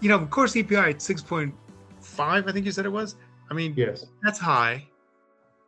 you 0.00 0.08
know, 0.08 0.16
of 0.16 0.28
course, 0.30 0.54
CPI 0.54 0.90
at 0.90 0.96
6.5, 0.98 1.52
I 2.20 2.52
think 2.52 2.66
you 2.66 2.72
said 2.72 2.84
it 2.84 2.90
was. 2.90 3.16
I 3.50 3.54
mean, 3.54 3.74
yes, 3.76 4.06
that's 4.22 4.38
high, 4.38 4.86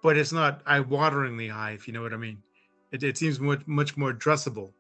but 0.03 0.17
it's 0.17 0.33
not 0.33 0.63
eye-wateringly 0.67 1.51
high, 1.51 1.73
if 1.73 1.87
you 1.87 1.95
know 1.95 2.03
what 2.03 2.13
I 2.13 2.17
mean. 2.17 2.43
It, 2.91 3.03
it 3.03 3.17
seems 3.17 3.39
much 3.39 3.67
much 3.67 3.97
more 3.97 4.13
addressable. 4.13 4.73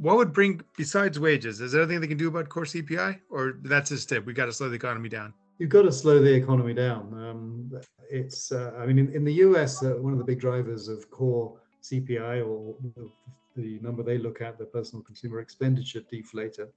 What 0.00 0.16
would 0.16 0.32
bring 0.32 0.62
besides 0.78 1.20
wages? 1.20 1.60
Is 1.60 1.72
there 1.72 1.82
anything 1.82 2.00
they 2.00 2.06
can 2.06 2.16
do 2.16 2.28
about 2.28 2.48
core 2.48 2.64
CPI, 2.64 3.20
or 3.28 3.58
that's 3.62 3.90
just 3.90 4.10
it? 4.12 4.24
We've 4.24 4.34
got 4.34 4.46
to 4.46 4.52
slow 4.52 4.70
the 4.70 4.74
economy 4.76 5.10
down. 5.10 5.34
You've 5.58 5.68
got 5.68 5.82
to 5.82 5.92
slow 5.92 6.22
the 6.22 6.32
economy 6.32 6.72
down. 6.72 7.12
Um, 7.12 7.80
it's, 8.10 8.50
uh, 8.50 8.72
I 8.78 8.86
mean, 8.86 8.98
in, 8.98 9.14
in 9.14 9.24
the 9.24 9.34
US, 9.44 9.84
uh, 9.84 9.90
one 9.90 10.14
of 10.14 10.18
the 10.18 10.24
big 10.24 10.40
drivers 10.40 10.88
of 10.88 11.10
core 11.10 11.54
CPI 11.82 12.48
or 12.48 12.74
the, 12.96 13.10
the 13.56 13.78
number 13.80 14.02
they 14.02 14.16
look 14.16 14.40
at, 14.40 14.56
the 14.56 14.64
personal 14.64 15.02
consumer 15.02 15.38
expenditure 15.38 16.00
deflator, 16.10 16.68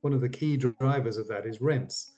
one 0.00 0.14
of 0.14 0.22
the 0.22 0.28
key 0.30 0.56
drivers 0.56 1.18
of 1.18 1.28
that 1.28 1.44
is 1.44 1.60
rents. 1.60 2.12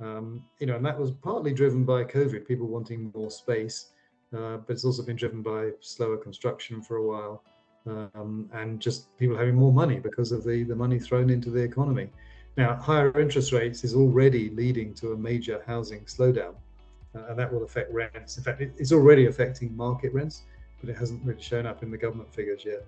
Um, 0.00 0.42
you 0.58 0.66
know, 0.66 0.74
and 0.74 0.84
that 0.84 0.98
was 0.98 1.12
partly 1.12 1.54
driven 1.54 1.84
by 1.84 2.02
COVID, 2.02 2.44
people 2.44 2.66
wanting 2.66 3.12
more 3.14 3.30
space, 3.30 3.92
uh, 4.36 4.56
but 4.56 4.70
it's 4.70 4.84
also 4.84 5.04
been 5.04 5.14
driven 5.14 5.42
by 5.42 5.70
slower 5.78 6.16
construction 6.16 6.82
for 6.82 6.96
a 6.96 7.06
while, 7.06 7.44
um, 7.88 8.48
and 8.52 8.80
just 8.80 9.16
people 9.18 9.36
having 9.36 9.54
more 9.54 9.72
money 9.72 9.98
because 9.98 10.32
of 10.32 10.44
the 10.44 10.62
the 10.64 10.76
money 10.76 10.98
thrown 10.98 11.30
into 11.30 11.50
the 11.50 11.60
economy. 11.60 12.10
Now, 12.56 12.74
higher 12.74 13.18
interest 13.20 13.52
rates 13.52 13.84
is 13.84 13.94
already 13.94 14.50
leading 14.50 14.92
to 14.94 15.12
a 15.12 15.16
major 15.16 15.62
housing 15.66 16.00
slowdown, 16.06 16.54
uh, 17.14 17.26
and 17.28 17.38
that 17.38 17.52
will 17.52 17.62
affect 17.62 17.92
rents. 17.92 18.36
In 18.36 18.42
fact, 18.42 18.60
it's 18.60 18.92
already 18.92 19.26
affecting 19.26 19.76
market 19.76 20.12
rents, 20.12 20.42
but 20.80 20.90
it 20.90 20.96
hasn't 20.96 21.24
really 21.24 21.40
shown 21.40 21.66
up 21.66 21.82
in 21.84 21.90
the 21.90 21.98
government 21.98 22.34
figures 22.34 22.64
yet. 22.64 22.84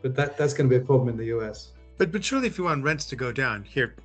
But 0.00 0.14
that, 0.14 0.38
that's 0.38 0.54
going 0.54 0.70
to 0.70 0.78
be 0.78 0.82
a 0.82 0.86
problem 0.86 1.08
in 1.08 1.16
the 1.16 1.36
US. 1.36 1.72
But, 1.98 2.12
but 2.12 2.24
surely, 2.24 2.46
if 2.46 2.56
you 2.56 2.64
want 2.64 2.84
rents 2.84 3.04
to 3.06 3.16
go 3.16 3.32
down, 3.32 3.64
here, 3.64 3.96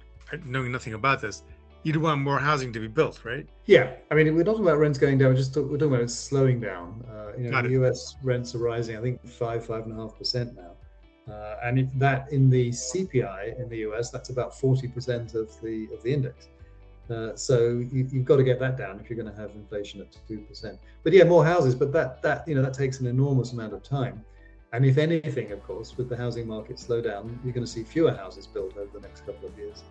knowing 0.43 0.71
nothing 0.71 0.93
about 0.93 1.21
this, 1.21 1.43
you'd 1.85 1.97
want 1.97 2.19
more 2.19 2.39
housing 2.39 2.73
to 2.73 2.79
be 2.79 2.87
built, 2.87 3.23
right? 3.23 3.47
Yeah, 3.67 3.93
I 4.09 4.15
mean, 4.15 4.33
we're 4.35 4.43
not 4.43 4.53
talking 4.53 4.65
about 4.65 4.79
rents 4.79 4.97
going 4.97 5.19
down. 5.19 5.29
We're 5.29 5.35
just 5.35 5.53
talk, 5.53 5.69
we're 5.69 5.77
talking 5.77 5.93
about 5.93 6.03
it 6.03 6.09
slowing 6.09 6.59
down. 6.59 7.05
Uh, 7.07 7.37
you 7.37 7.51
know, 7.51 7.61
the 7.61 7.69
U.S. 7.69 8.15
rents 8.23 8.55
are 8.55 8.57
rising. 8.57 8.97
I 8.97 9.01
think 9.01 9.25
five, 9.25 9.63
five 9.65 9.83
and 9.83 9.93
a 9.93 9.95
half 9.95 10.17
percent 10.17 10.55
now. 10.55 10.71
Uh, 11.31 11.57
and 11.63 11.79
if 11.79 11.87
that 11.95 12.31
in 12.31 12.49
the 12.49 12.69
CPI 12.69 13.59
in 13.59 13.69
the 13.69 13.77
US, 13.89 14.09
that's 14.09 14.29
about 14.29 14.51
40% 14.51 15.35
of 15.35 15.61
the 15.61 15.87
of 15.93 16.01
the 16.03 16.11
index. 16.11 16.47
Uh, 17.09 17.35
so 17.35 17.85
you, 17.91 18.03
have 18.03 18.25
got 18.25 18.37
to 18.37 18.43
get 18.43 18.59
that 18.59 18.77
down 18.77 18.99
if 18.99 19.09
you're 19.09 19.17
going 19.17 19.31
to 19.31 19.39
have 19.39 19.51
inflation 19.51 20.01
at 20.01 20.07
two 20.27 20.39
percent. 20.39 20.79
But 21.03 21.13
yeah, 21.13 21.23
more 21.23 21.45
houses, 21.45 21.75
but 21.75 21.91
that 21.93 22.21
that 22.23 22.47
you 22.47 22.55
know 22.55 22.63
that 22.63 22.73
takes 22.73 22.99
an 22.99 23.05
enormous 23.05 23.53
amount 23.53 23.73
of 23.73 23.83
time. 23.83 24.25
And 24.73 24.85
if 24.85 24.97
anything, 24.97 25.51
of 25.51 25.63
course, 25.63 25.95
with 25.97 26.09
the 26.09 26.17
housing 26.17 26.47
market 26.47 26.79
slow 26.79 26.99
down, 26.99 27.39
you're 27.43 27.53
going 27.53 27.65
to 27.65 27.71
see 27.71 27.83
fewer 27.83 28.11
houses 28.11 28.47
built 28.47 28.75
over 28.75 28.89
the 28.91 28.99
next 28.99 29.25
couple 29.25 29.47
of 29.47 29.57
years. 29.57 29.83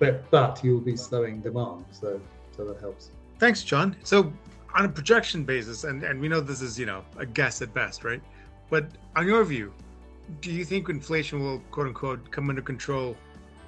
But 0.00 0.28
but 0.30 0.64
you'll 0.64 0.80
be 0.80 0.96
slowing 0.96 1.40
demand, 1.40 1.84
so 1.92 2.20
so 2.56 2.64
that 2.64 2.80
helps. 2.80 3.10
Thanks, 3.38 3.62
John. 3.62 3.94
So 4.02 4.32
on 4.74 4.86
a 4.86 4.88
projection 4.88 5.44
basis, 5.44 5.84
and 5.84 6.02
and 6.02 6.20
we 6.20 6.26
know 6.26 6.40
this 6.40 6.62
is 6.62 6.78
you 6.78 6.86
know 6.86 7.04
a 7.18 7.26
guess 7.26 7.62
at 7.62 7.72
best, 7.72 8.02
right? 8.02 8.22
But 8.70 8.86
on 9.14 9.26
your 9.26 9.44
view, 9.44 9.72
do 10.40 10.50
you 10.50 10.64
think 10.64 10.88
inflation 10.88 11.44
will 11.44 11.60
quote 11.70 11.86
unquote 11.88 12.30
come 12.30 12.48
under 12.48 12.62
control 12.62 13.16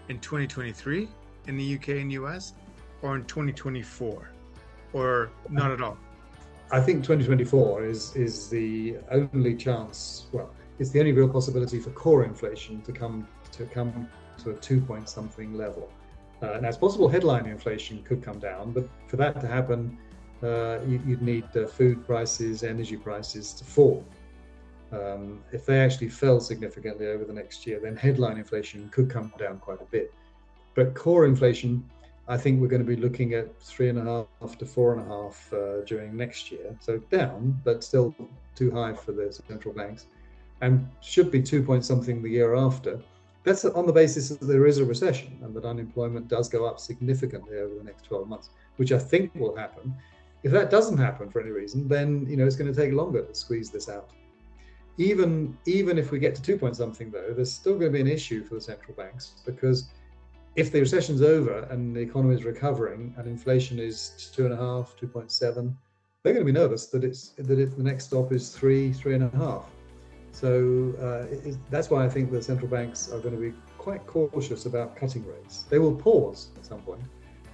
in 0.09 0.19
2023 0.21 1.09
in 1.49 1.57
the 1.57 1.75
UK 1.75 1.89
and 2.01 2.13
US 2.13 2.55
or 3.03 3.17
in 3.17 3.25
2024 3.25 4.31
or 4.95 5.31
not 5.51 5.71
at 5.71 5.83
all? 5.83 5.99
I 6.71 6.81
think 6.81 7.05
2024 7.05 7.85
is 7.85 8.17
is 8.17 8.49
the 8.49 8.97
only 9.11 9.55
chance. 9.55 10.27
Well, 10.33 10.51
it's 10.79 10.91
the 10.91 11.01
only 11.01 11.13
real 11.13 11.29
possibility 11.29 11.79
for 11.79 11.91
core 11.91 12.25
inflation 12.25 12.81
to 12.83 12.93
come 12.93 13.29
to 13.53 13.67
come 13.67 14.09
to 14.45 14.51
a 14.51 14.55
two 14.55 14.81
point 14.81 15.11
something 15.11 15.59
level. 15.59 15.91
Uh, 16.43 16.59
now, 16.61 16.69
it's 16.69 16.77
possible 16.77 17.09
headline 17.09 17.47
inflation 17.47 18.03
could 18.03 18.21
come 18.21 18.41
down, 18.41 18.73
but 18.73 18.89
for 19.07 19.17
that 19.17 19.41
to 19.41 19.47
happen, 19.47 19.97
uh, 20.43 20.81
you, 20.85 21.01
would 21.07 21.23
need 21.23 21.45
uh, 21.57 21.67
food 21.67 22.05
prices, 22.05 22.65
energy 22.65 22.97
prices 22.97 23.53
to 23.53 23.65
fall. 23.65 24.05
Um, 24.91 25.43
if 25.53 25.65
they 25.65 25.81
actually 25.81 26.09
fell 26.09 26.41
significantly 26.41 27.07
over 27.07 27.25
the 27.25 27.33
next 27.33 27.65
year, 27.65 27.79
then 27.81 27.95
headline 27.95 28.39
inflation 28.39 28.89
could 28.91 29.09
come 29.09 29.33
down 29.39 29.59
quite 29.59 29.81
a 29.81 29.85
bit. 29.85 30.13
But 30.75 30.95
core 30.95 31.27
inflation, 31.27 31.89
I 32.27 32.37
think 32.37 32.61
we're 32.61 32.69
going 32.69 32.85
to 32.85 32.97
be 32.97 33.01
looking 33.01 33.35
at 33.35 33.63
three 33.63 33.89
and 33.89 33.99
a 33.99 34.27
half 34.41 34.59
to 34.59 34.67
four 34.67 34.95
and 34.95 35.03
a 35.03 35.05
half 35.05 35.53
uh, 35.53 35.83
during 35.87 36.17
next 36.17 36.51
year. 36.51 36.77
So 36.81 36.99
down, 37.11 37.61
but 37.65 37.85
still 37.85 38.15
too 38.57 38.73
high 38.73 38.95
for 38.95 39.13
the 39.13 39.33
central 39.49 39.73
banks, 39.73 40.07
and 40.61 40.89
should 41.01 41.31
be 41.31 41.41
two 41.41 41.63
point 41.63 41.85
something 41.85 42.21
the 42.21 42.31
year 42.31 42.57
after. 42.57 43.01
That's 43.45 43.65
on 43.65 43.87
the 43.87 43.93
basis 43.93 44.29
that 44.29 44.47
there 44.47 44.67
is 44.67 44.79
a 44.79 44.85
recession 44.85 45.39
and 45.43 45.55
that 45.55 45.65
unemployment 45.65 46.29
does 46.29 46.49
go 46.49 46.65
up 46.65 46.79
significantly 46.79 47.59
over 47.59 47.75
the 47.75 47.85
next 47.85 48.05
12 48.05 48.29
months, 48.29 48.51
which 48.77 48.93
I 48.93 48.99
think 48.99 49.35
will 49.35 49.57
happen. 49.57 49.95
If 50.45 50.53
that 50.53 50.71
doesn't 50.71 50.99
happen 50.99 51.29
for 51.29 51.41
any 51.41 51.51
reason, 51.51 51.89
then 51.89 52.27
you 52.29 52.37
know 52.37 52.47
it's 52.47 52.57
going 52.57 52.73
to 52.73 52.81
take 52.81 52.93
longer 52.93 53.23
to 53.25 53.35
squeeze 53.35 53.71
this 53.71 53.89
out 53.89 54.11
even 54.99 55.57
even 55.65 55.99
if 55.99 56.11
we 56.11 56.19
get 56.19 56.35
to 56.35 56.43
two 56.43 56.57
point 56.57 56.77
something 56.77 57.11
though 57.11 57.33
there's 57.33 57.53
still 57.53 57.79
going 57.79 57.91
to 57.91 57.97
be 57.97 58.01
an 58.01 58.07
issue 58.07 58.45
for 58.45 58.55
the 58.55 58.61
central 58.61 58.95
banks 58.95 59.35
because 59.47 59.89
if 60.55 60.71
the 60.71 60.79
recession's 60.79 61.23
over 61.23 61.61
and 61.71 61.97
the 61.97 62.01
economy 62.01 62.35
is 62.35 62.45
recovering 62.45 63.15
and 63.17 63.27
inflation 63.27 63.79
is 63.79 64.31
two 64.35 64.45
and 64.45 64.53
a 64.53 64.57
half 64.57 64.95
2.7 65.01 65.75
they're 66.23 66.35
going 66.35 66.47
to 66.47 66.53
be 66.53 66.59
nervous 66.59 66.87
that 66.87 67.05
it's 67.05 67.31
that 67.39 67.59
it, 67.59 67.77
the 67.77 67.83
next 67.83 68.07
stop 68.07 68.33
is 68.33 68.55
three 68.55 68.93
three 68.93 69.15
and 69.15 69.25
a 69.25 69.37
half 69.37 69.71
so 70.33 70.93
uh, 71.01 71.33
it, 71.49 71.57
that's 71.71 71.91
why 71.91 72.05
i 72.05 72.09
think 72.09 72.31
the 72.31 72.43
central 72.43 72.69
banks 72.69 73.13
are 73.13 73.19
going 73.19 73.35
to 73.35 73.41
be 73.41 73.53
quite 73.79 74.05
cautious 74.07 74.67
about 74.67 74.97
cutting 74.97 75.25
rates 75.27 75.65
they 75.71 75.79
will 75.79 75.95
pause 75.95 76.49
at 76.57 76.65
some 76.65 76.81
point 76.81 77.01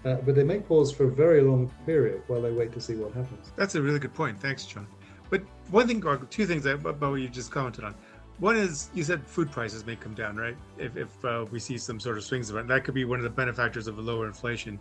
uh, 0.05 0.15
but 0.25 0.35
they 0.35 0.45
may 0.45 0.61
pause 0.61 0.93
for 0.93 1.05
a 1.05 1.11
very 1.11 1.43
long 1.43 1.71
period 1.85 2.23
while 2.29 2.41
they 2.41 2.53
wait 2.53 2.73
to 2.73 2.81
see 2.81 2.95
what 2.95 3.13
happens 3.13 3.53
that's 3.57 3.75
a 3.75 3.83
really 3.83 3.99
good 3.99 4.15
point 4.15 4.41
thanks 4.41 4.65
john 4.65 4.87
but 5.31 5.43
one 5.71 5.87
thing, 5.87 6.05
or 6.05 6.17
two 6.17 6.47
things 6.47 6.67
about 6.67 7.01
what 7.01 7.15
you 7.15 7.29
just 7.29 7.51
commented 7.51 7.85
on. 7.85 7.95
One 8.39 8.57
is 8.57 8.91
you 8.95 9.03
said 9.03 9.27
food 9.27 9.51
prices 9.51 9.85
may 9.85 9.97
come 9.97 10.15
down, 10.15 10.37
right? 10.37 10.57
If, 10.79 10.97
if 10.97 11.25
uh, 11.25 11.45
we 11.51 11.59
see 11.59 11.77
some 11.77 11.99
sort 11.99 12.17
of 12.17 12.25
swings 12.25 12.51
it, 12.51 12.69
that 12.69 12.85
could 12.85 12.95
be 12.95 13.05
one 13.05 13.19
of 13.19 13.25
the 13.25 13.31
benefactors 13.31 13.89
of 13.89 13.99
a 13.99 14.01
lower 14.01 14.27
inflation 14.27 14.79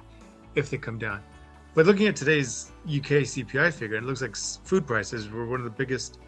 if 0.55 0.69
they 0.69 0.77
come 0.77 0.97
down. 0.97 1.23
But 1.73 1.85
looking 1.85 2.07
at 2.07 2.15
today's 2.15 2.71
UK 2.85 3.25
CPI 3.25 3.73
figure, 3.73 3.97
it 3.97 4.03
looks 4.03 4.21
like 4.21 4.35
food 4.35 4.85
prices 4.85 5.29
were 5.29 5.45
one 5.47 5.59
of 5.59 5.63
the 5.63 5.71
biggest 5.71 6.19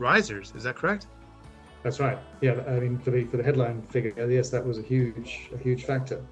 risers. 0.00 0.52
Is 0.56 0.64
that 0.64 0.76
correct? 0.76 1.06
That's 1.82 2.00
right. 2.00 2.18
Yeah, 2.40 2.62
I 2.66 2.80
mean, 2.80 2.98
for 2.98 3.10
the 3.10 3.24
for 3.24 3.36
the 3.36 3.42
headline 3.42 3.82
figure, 3.82 4.12
yes, 4.30 4.50
that 4.50 4.64
was 4.64 4.78
a 4.78 4.82
huge 4.82 5.50
a 5.54 5.58
huge 5.58 5.84
factor. 5.84 6.24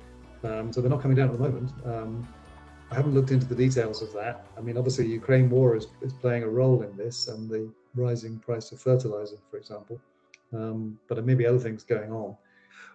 Um, 0.44 0.72
so 0.72 0.80
they're 0.80 0.90
not 0.90 1.00
coming 1.00 1.16
down 1.16 1.28
at 1.28 1.32
the 1.32 1.38
moment. 1.38 1.72
Um, 1.84 2.26
I 2.90 2.94
haven't 2.94 3.14
looked 3.14 3.30
into 3.30 3.46
the 3.46 3.54
details 3.54 4.02
of 4.02 4.12
that. 4.14 4.46
I 4.56 4.60
mean, 4.60 4.76
obviously, 4.78 5.06
Ukraine 5.06 5.50
war 5.50 5.76
is, 5.76 5.88
is 6.00 6.12
playing 6.12 6.42
a 6.42 6.48
role 6.48 6.82
in 6.82 6.96
this 6.96 7.28
and 7.28 7.48
the 7.48 7.70
rising 7.94 8.38
price 8.38 8.72
of 8.72 8.80
fertilizer, 8.80 9.36
for 9.50 9.58
example. 9.58 10.00
Um, 10.54 10.98
but 11.06 11.16
there 11.16 11.24
may 11.24 11.34
be 11.34 11.46
other 11.46 11.58
things 11.58 11.82
going 11.82 12.10
on. 12.12 12.36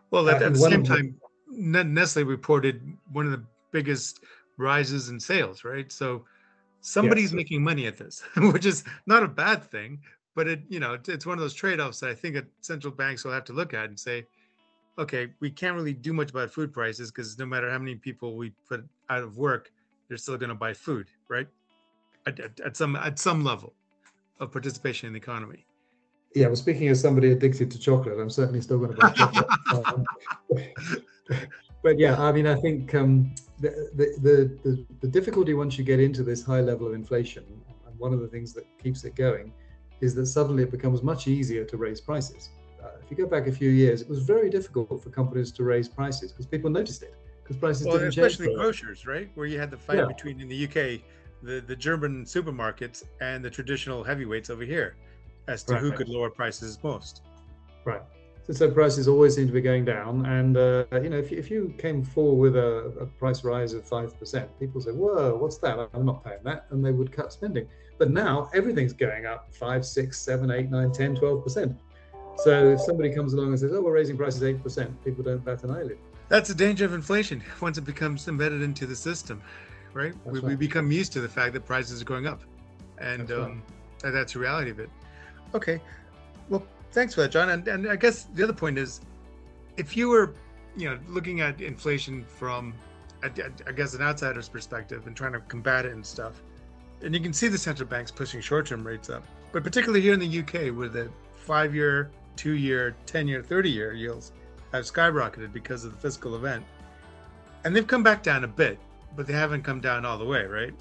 Well, 0.09 0.29
at, 0.29 0.41
uh, 0.41 0.47
at 0.47 0.53
the 0.53 0.59
same 0.59 0.83
time, 0.83 1.19
Nestle 1.47 2.23
reported 2.23 2.97
one 3.11 3.25
of 3.25 3.31
the 3.31 3.43
biggest 3.71 4.21
rises 4.57 5.09
in 5.09 5.19
sales, 5.19 5.63
right? 5.63 5.91
So 5.91 6.25
somebody's 6.81 7.31
yes. 7.31 7.33
making 7.33 7.63
money 7.63 7.85
at 7.85 7.97
this, 7.97 8.23
which 8.37 8.65
is 8.65 8.83
not 9.05 9.21
a 9.21 9.27
bad 9.27 9.63
thing. 9.63 9.99
But 10.35 10.47
it, 10.47 10.61
you 10.67 10.79
know, 10.79 10.97
it's 11.07 11.25
one 11.25 11.37
of 11.37 11.41
those 11.41 11.53
trade-offs 11.53 11.99
that 11.99 12.09
I 12.09 12.15
think 12.15 12.37
central 12.61 12.93
banks 12.93 13.23
will 13.23 13.33
have 13.33 13.45
to 13.45 13.53
look 13.53 13.73
at 13.73 13.85
and 13.85 13.99
say, 13.99 14.25
okay, 14.97 15.29
we 15.39 15.49
can't 15.49 15.75
really 15.75 15.93
do 15.93 16.13
much 16.13 16.31
about 16.31 16.51
food 16.51 16.73
prices 16.73 17.11
because 17.11 17.37
no 17.37 17.45
matter 17.45 17.69
how 17.69 17.77
many 17.77 17.95
people 17.95 18.35
we 18.35 18.51
put 18.67 18.83
out 19.09 19.23
of 19.23 19.37
work, 19.37 19.71
they're 20.07 20.17
still 20.17 20.37
going 20.37 20.49
to 20.49 20.55
buy 20.55 20.73
food, 20.73 21.07
right? 21.29 21.47
At, 22.25 22.39
at, 22.39 22.59
at, 22.61 22.77
some 22.77 22.95
at 22.95 23.19
some 23.19 23.43
level 23.43 23.73
of 24.39 24.51
participation 24.51 25.07
in 25.07 25.13
the 25.13 25.17
economy. 25.17 25.65
Yeah, 26.35 26.47
well, 26.47 26.55
speaking 26.55 26.87
as 26.87 26.99
somebody 26.99 27.31
addicted 27.31 27.69
to 27.71 27.79
chocolate, 27.79 28.19
I'm 28.19 28.29
certainly 28.29 28.61
still 28.61 28.79
going 28.79 28.91
to 28.91 28.97
buy 28.97 29.11
chocolate. 29.11 29.47
um, 29.85 30.05
but 31.83 31.99
yeah, 31.99 32.19
I 32.19 32.31
mean, 32.31 32.47
I 32.47 32.55
think 32.55 32.95
um, 32.95 33.35
the, 33.59 33.69
the, 33.95 34.59
the 34.63 34.85
the 35.01 35.07
difficulty 35.07 35.53
once 35.53 35.77
you 35.77 35.83
get 35.83 35.99
into 35.99 36.23
this 36.23 36.43
high 36.43 36.61
level 36.61 36.87
of 36.87 36.93
inflation, 36.93 37.43
and 37.85 37.99
one 37.99 38.13
of 38.13 38.19
the 38.19 38.27
things 38.27 38.53
that 38.53 38.65
keeps 38.81 39.03
it 39.03 39.15
going, 39.15 39.53
is 40.01 40.15
that 40.15 40.25
suddenly 40.25 40.63
it 40.63 40.71
becomes 40.71 41.01
much 41.03 41.27
easier 41.27 41.63
to 41.65 41.77
raise 41.77 42.01
prices. 42.01 42.49
Uh, 42.83 42.89
if 43.01 43.09
you 43.09 43.17
go 43.17 43.25
back 43.25 43.47
a 43.47 43.51
few 43.51 43.69
years, 43.69 44.01
it 44.01 44.09
was 44.09 44.19
very 44.19 44.49
difficult 44.49 45.01
for 45.01 45.09
companies 45.09 45.51
to 45.51 45.63
raise 45.63 45.87
prices 45.87 46.31
because 46.31 46.45
people 46.45 46.69
noticed 46.69 47.03
it 47.03 47.15
because 47.43 47.57
prices 47.57 47.85
well, 47.85 47.95
didn't 47.95 48.09
especially 48.09 48.47
change. 48.47 48.57
grocers, 48.57 49.05
right? 49.05 49.29
Where 49.35 49.45
you 49.45 49.59
had 49.59 49.71
the 49.71 49.77
fight 49.77 49.97
yeah. 49.97 50.05
between 50.05 50.39
in 50.39 50.47
the 50.47 50.65
UK, 50.65 51.01
the 51.41 51.61
the 51.61 51.75
German 51.75 52.25
supermarkets 52.25 53.03
and 53.21 53.43
the 53.43 53.49
traditional 53.49 54.03
heavyweights 54.03 54.49
over 54.49 54.63
here, 54.63 54.95
as 55.47 55.63
to 55.63 55.73
right, 55.73 55.81
who 55.81 55.91
could 55.91 56.09
lower 56.09 56.29
prices 56.29 56.79
most. 56.83 57.21
Right. 57.85 58.01
so 58.51 58.71
prices 58.71 59.07
always 59.07 59.35
seem 59.35 59.47
to 59.47 59.53
be 59.53 59.61
going 59.61 59.85
down. 59.85 60.25
And 60.25 60.57
uh, 60.57 60.85
you 60.93 61.09
know, 61.09 61.17
if 61.17 61.31
you, 61.31 61.37
if 61.37 61.51
you 61.51 61.73
came 61.77 62.03
forward 62.03 62.41
with 62.41 62.55
a, 62.55 62.93
a 62.99 63.05
price 63.05 63.43
rise 63.43 63.73
of 63.73 63.85
five 63.85 64.17
percent, 64.17 64.47
people 64.59 64.81
say, 64.81 64.91
"Whoa, 64.91 65.35
what's 65.35 65.57
that? 65.57 65.89
I'm 65.93 66.05
not 66.05 66.23
paying 66.23 66.43
that," 66.43 66.65
and 66.71 66.83
they 66.83 66.91
would 66.91 67.11
cut 67.11 67.33
spending. 67.33 67.67
But 67.97 68.11
now 68.11 68.49
everything's 68.53 68.93
going 68.93 69.25
up 69.25 69.53
five, 69.53 69.85
six, 69.85 70.19
seven, 70.19 70.51
eight, 70.51 70.69
nine, 70.69 70.91
10, 70.91 71.15
12 71.15 71.43
percent. 71.43 71.77
So 72.37 72.69
if 72.69 72.81
somebody 72.81 73.13
comes 73.13 73.33
along 73.33 73.49
and 73.49 73.59
says, 73.59 73.71
"Oh, 73.73 73.81
we're 73.81 73.93
raising 73.93 74.17
prices 74.17 74.43
eight 74.43 74.61
percent," 74.63 75.03
people 75.03 75.23
don't 75.23 75.43
bat 75.45 75.63
an 75.63 75.71
eyelid. 75.71 75.97
That's 76.29 76.49
the 76.49 76.55
danger 76.55 76.85
of 76.85 76.93
inflation 76.93 77.43
once 77.61 77.77
it 77.77 77.85
becomes 77.85 78.27
embedded 78.27 78.61
into 78.61 78.85
the 78.85 78.95
system, 78.95 79.41
right? 79.93 80.13
We, 80.25 80.39
right. 80.39 80.49
we, 80.49 80.55
become 80.55 80.91
used 80.91 81.13
to 81.13 81.21
the 81.21 81.29
fact 81.29 81.53
that 81.53 81.65
prices 81.65 82.01
are 82.01 82.05
going 82.05 82.25
up, 82.25 82.41
and 82.97 83.27
that's, 83.27 83.39
um, 83.39 83.61
right. 84.03 84.11
that's 84.11 84.33
the 84.33 84.39
reality 84.39 84.71
of 84.71 84.79
it. 84.79 84.89
Okay, 85.53 85.79
well, 86.49 86.65
thanks 86.91 87.13
for 87.13 87.21
that, 87.21 87.31
John. 87.31 87.49
And, 87.49 87.67
and 87.67 87.87
I 87.87 87.95
guess 87.95 88.23
the 88.33 88.43
other 88.43 88.53
point 88.53 88.77
is, 88.77 89.01
if 89.77 89.95
you 89.95 90.09
were, 90.09 90.33
you 90.75 90.89
know, 90.89 90.97
looking 91.07 91.41
at 91.41 91.61
inflation 91.61 92.25
from, 92.25 92.73
I 93.21 93.29
guess, 93.29 93.93
an 93.93 94.01
outsider's 94.01 94.49
perspective 94.49 95.05
and 95.07 95.15
trying 95.15 95.33
to 95.33 95.39
combat 95.41 95.85
it 95.85 95.93
and 95.93 96.05
stuff, 96.05 96.41
and 97.03 97.13
you 97.13 97.19
can 97.19 97.33
see 97.33 97.47
the 97.47 97.57
central 97.57 97.87
banks 97.87 98.11
pushing 98.11 98.39
short-term 98.41 98.85
rates 98.85 99.09
up, 99.09 99.23
but 99.51 99.63
particularly 99.63 100.01
here 100.01 100.13
in 100.13 100.19
the 100.19 100.39
UK, 100.39 100.75
where 100.75 100.87
the 100.87 101.09
five-year, 101.35 102.09
two-year, 102.35 102.95
ten-year, 103.05 103.43
thirty-year 103.43 103.93
yields 103.93 104.31
have 104.71 104.85
skyrocketed 104.85 105.51
because 105.51 105.83
of 105.83 105.91
the 105.91 105.97
fiscal 105.97 106.35
event, 106.35 106.63
and 107.63 107.75
they've 107.75 107.87
come 107.87 108.03
back 108.03 108.23
down 108.23 108.45
a 108.45 108.47
bit, 108.47 108.79
but 109.15 109.27
they 109.27 109.33
haven't 109.33 109.63
come 109.63 109.81
down 109.81 110.05
all 110.05 110.17
the 110.17 110.25
way, 110.25 110.45
right? 110.45 110.73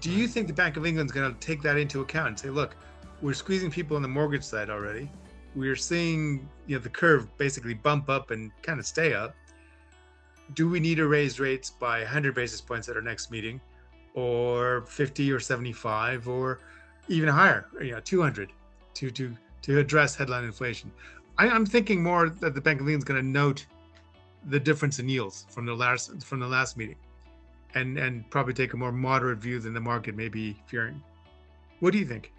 Do 0.00 0.10
you 0.10 0.28
think 0.28 0.46
the 0.46 0.52
Bank 0.52 0.76
of 0.76 0.86
England's 0.86 1.12
going 1.12 1.32
to 1.32 1.40
take 1.40 1.62
that 1.62 1.76
into 1.76 2.00
account 2.00 2.28
and 2.28 2.38
say, 2.38 2.50
look, 2.50 2.76
we're 3.22 3.34
squeezing 3.34 3.70
people 3.70 3.96
on 3.96 4.02
the 4.02 4.08
mortgage 4.08 4.44
side 4.44 4.70
already. 4.70 5.08
We're 5.54 5.76
seeing 5.76 6.48
you 6.66 6.76
know 6.76 6.82
the 6.82 6.90
curve 6.90 7.34
basically 7.38 7.74
bump 7.74 8.10
up 8.10 8.30
and 8.30 8.50
kind 8.62 8.78
of 8.78 8.86
stay 8.86 9.14
up. 9.14 9.34
Do 10.54 10.68
we 10.68 10.80
need 10.80 10.96
to 10.96 11.08
raise 11.08 11.40
rates 11.40 11.70
by 11.70 12.00
100 12.00 12.34
basis 12.34 12.60
points 12.60 12.88
at 12.88 12.96
our 12.96 13.02
next 13.02 13.30
meeting, 13.30 13.60
or 14.16 14.82
50 14.88 15.30
or 15.30 15.38
75, 15.38 16.26
or 16.26 16.58
even 17.06 17.28
higher, 17.28 17.66
you 17.80 17.92
know, 17.92 18.00
200, 18.00 18.52
to 18.94 19.10
to 19.10 19.36
to 19.62 19.78
address 19.78 20.16
headline 20.16 20.44
inflation? 20.44 20.90
I, 21.38 21.46
am 21.46 21.66
thinking 21.66 22.02
more 22.02 22.30
that 22.30 22.54
the 22.54 22.60
Bank 22.60 22.80
of 22.80 22.88
England 22.88 23.02
is 23.02 23.04
going 23.04 23.20
to 23.22 23.26
note 23.26 23.66
the 24.46 24.58
difference 24.58 24.98
in 24.98 25.08
yields 25.08 25.46
from 25.50 25.66
the 25.66 25.74
last 25.74 26.22
from 26.24 26.40
the 26.40 26.48
last 26.48 26.76
meeting, 26.76 26.96
and 27.74 27.98
and 27.98 28.28
probably 28.30 28.54
take 28.54 28.72
a 28.72 28.76
more 28.76 28.90
moderate 28.90 29.38
view 29.38 29.60
than 29.60 29.74
the 29.74 29.80
market 29.80 30.16
may 30.16 30.28
be 30.28 30.56
fearing. 30.66 31.00
What 31.80 31.92
do 31.92 31.98
you 31.98 32.06
think? 32.06 32.32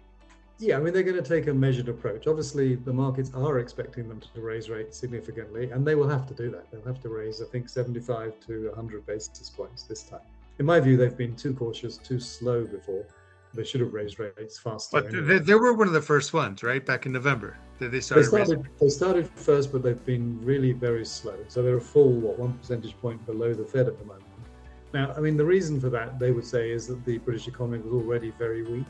Yeah, 0.60 0.76
I 0.76 0.80
mean, 0.80 0.92
they're 0.92 1.04
going 1.04 1.22
to 1.22 1.22
take 1.22 1.46
a 1.46 1.54
measured 1.54 1.88
approach. 1.88 2.26
Obviously, 2.26 2.74
the 2.74 2.92
markets 2.92 3.30
are 3.32 3.60
expecting 3.60 4.08
them 4.08 4.20
to 4.34 4.40
raise 4.40 4.68
rates 4.68 4.98
significantly, 4.98 5.70
and 5.70 5.86
they 5.86 5.94
will 5.94 6.08
have 6.08 6.26
to 6.26 6.34
do 6.34 6.50
that. 6.50 6.68
They'll 6.72 6.84
have 6.84 7.00
to 7.02 7.08
raise, 7.08 7.40
I 7.40 7.44
think, 7.44 7.68
75 7.68 8.40
to 8.48 8.66
100 8.70 9.06
basis 9.06 9.48
points 9.50 9.84
this 9.84 10.02
time. 10.02 10.18
In 10.58 10.66
my 10.66 10.80
view, 10.80 10.96
they've 10.96 11.16
been 11.16 11.36
too 11.36 11.54
cautious, 11.54 11.98
too 11.98 12.18
slow 12.18 12.66
before. 12.66 13.04
They 13.54 13.64
should 13.64 13.80
have 13.80 13.94
raised 13.94 14.18
rates 14.18 14.58
faster. 14.58 15.00
But 15.00 15.08
anyway. 15.08 15.26
they, 15.26 15.38
they, 15.38 15.54
were 15.54 15.72
one 15.72 15.86
of 15.86 15.94
the 15.94 16.02
first 16.02 16.34
ones, 16.34 16.62
right? 16.62 16.84
Back 16.84 17.06
in 17.06 17.12
November, 17.12 17.56
that 17.78 17.90
they 17.90 18.00
started. 18.00 18.24
They 18.24 18.28
started, 18.28 18.68
they 18.80 18.88
started 18.88 19.30
first, 19.36 19.72
but 19.72 19.82
they've 19.82 20.04
been 20.04 20.38
really 20.44 20.72
very 20.72 21.04
slow. 21.04 21.36
So 21.48 21.62
they're 21.62 21.78
a 21.78 21.80
full, 21.80 22.12
what, 22.12 22.38
one 22.38 22.52
percentage 22.54 22.98
point 23.00 23.24
below 23.24 23.54
the 23.54 23.64
Fed 23.64 23.86
at 23.86 23.98
the 23.98 24.04
moment. 24.04 24.24
Now, 24.92 25.14
I 25.16 25.20
mean, 25.20 25.36
the 25.36 25.44
reason 25.44 25.80
for 25.80 25.90
that, 25.90 26.18
they 26.18 26.30
would 26.30 26.46
say, 26.46 26.70
is 26.70 26.86
that 26.88 27.04
the 27.04 27.18
British 27.18 27.48
economy 27.48 27.78
was 27.78 27.92
already 27.92 28.32
very 28.38 28.62
weak 28.64 28.86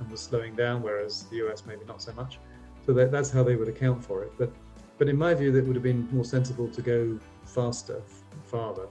and 0.00 0.10
was 0.10 0.20
slowing 0.20 0.54
down, 0.54 0.82
whereas 0.82 1.24
the 1.24 1.46
US 1.48 1.64
maybe 1.66 1.84
not 1.86 2.02
so 2.02 2.12
much. 2.14 2.38
So 2.86 2.92
that, 2.94 3.10
that's 3.10 3.30
how 3.30 3.42
they 3.42 3.56
would 3.56 3.68
account 3.68 4.04
for 4.04 4.22
it. 4.24 4.32
But 4.38 4.52
but 4.96 5.08
in 5.08 5.16
my 5.16 5.34
view, 5.34 5.50
that 5.52 5.66
would 5.66 5.74
have 5.74 5.82
been 5.82 6.08
more 6.12 6.24
sensible 6.24 6.68
to 6.68 6.82
go 6.82 7.18
faster, 7.44 8.00
farther. 8.44 8.86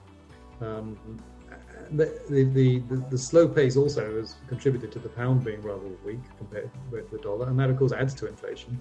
Um, 0.60 0.98
the, 1.97 2.19
the, 2.29 2.43
the, 2.43 2.95
the, 3.09 3.17
slow 3.17 3.47
pace 3.47 3.77
also 3.77 4.19
has 4.19 4.35
contributed 4.47 4.91
to 4.93 5.00
the 5.00 5.09
pound 5.09 5.43
being 5.43 5.62
rather 5.62 5.88
weak 6.05 6.19
compared 6.38 6.70
with 6.91 7.09
the 7.11 7.18
dollar, 7.20 7.48
and 7.48 7.59
that 7.59 7.70
of 7.70 7.77
course 7.77 7.91
adds 7.91 8.13
to 8.15 8.27
inflation. 8.27 8.79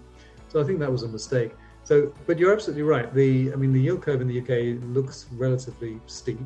So 0.48 0.60
I 0.60 0.64
think 0.64 0.78
that 0.80 0.90
was 0.90 1.02
a 1.02 1.08
mistake. 1.08 1.52
So, 1.84 2.12
but 2.26 2.38
you're 2.38 2.52
absolutely 2.52 2.82
right. 2.82 3.12
The 3.12 3.52
I 3.52 3.56
mean, 3.56 3.72
the 3.72 3.80
yield 3.80 4.02
curve 4.02 4.20
in 4.20 4.28
the 4.28 4.40
UK 4.40 4.82
looks 4.94 5.26
relatively 5.32 6.00
steep 6.06 6.38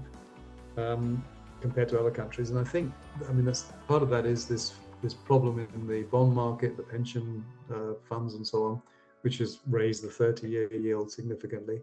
um, 0.76 1.24
compared 1.60 1.88
to 1.90 2.00
other 2.00 2.10
countries, 2.10 2.50
and 2.50 2.58
I 2.58 2.64
think 2.64 2.92
I 3.28 3.32
mean 3.32 3.44
that's 3.44 3.72
part 3.86 4.02
of 4.02 4.10
that 4.10 4.26
is 4.26 4.46
this 4.46 4.74
this 5.02 5.14
problem 5.14 5.66
in 5.74 5.86
the 5.86 6.02
bond 6.04 6.34
market, 6.34 6.76
the 6.76 6.82
pension 6.82 7.44
uh, 7.72 7.94
funds, 8.08 8.34
and 8.34 8.46
so 8.46 8.64
on, 8.64 8.82
which 9.22 9.38
has 9.38 9.58
raised 9.68 10.02
the 10.02 10.08
30-year 10.08 10.72
yield 10.74 11.12
significantly. 11.12 11.82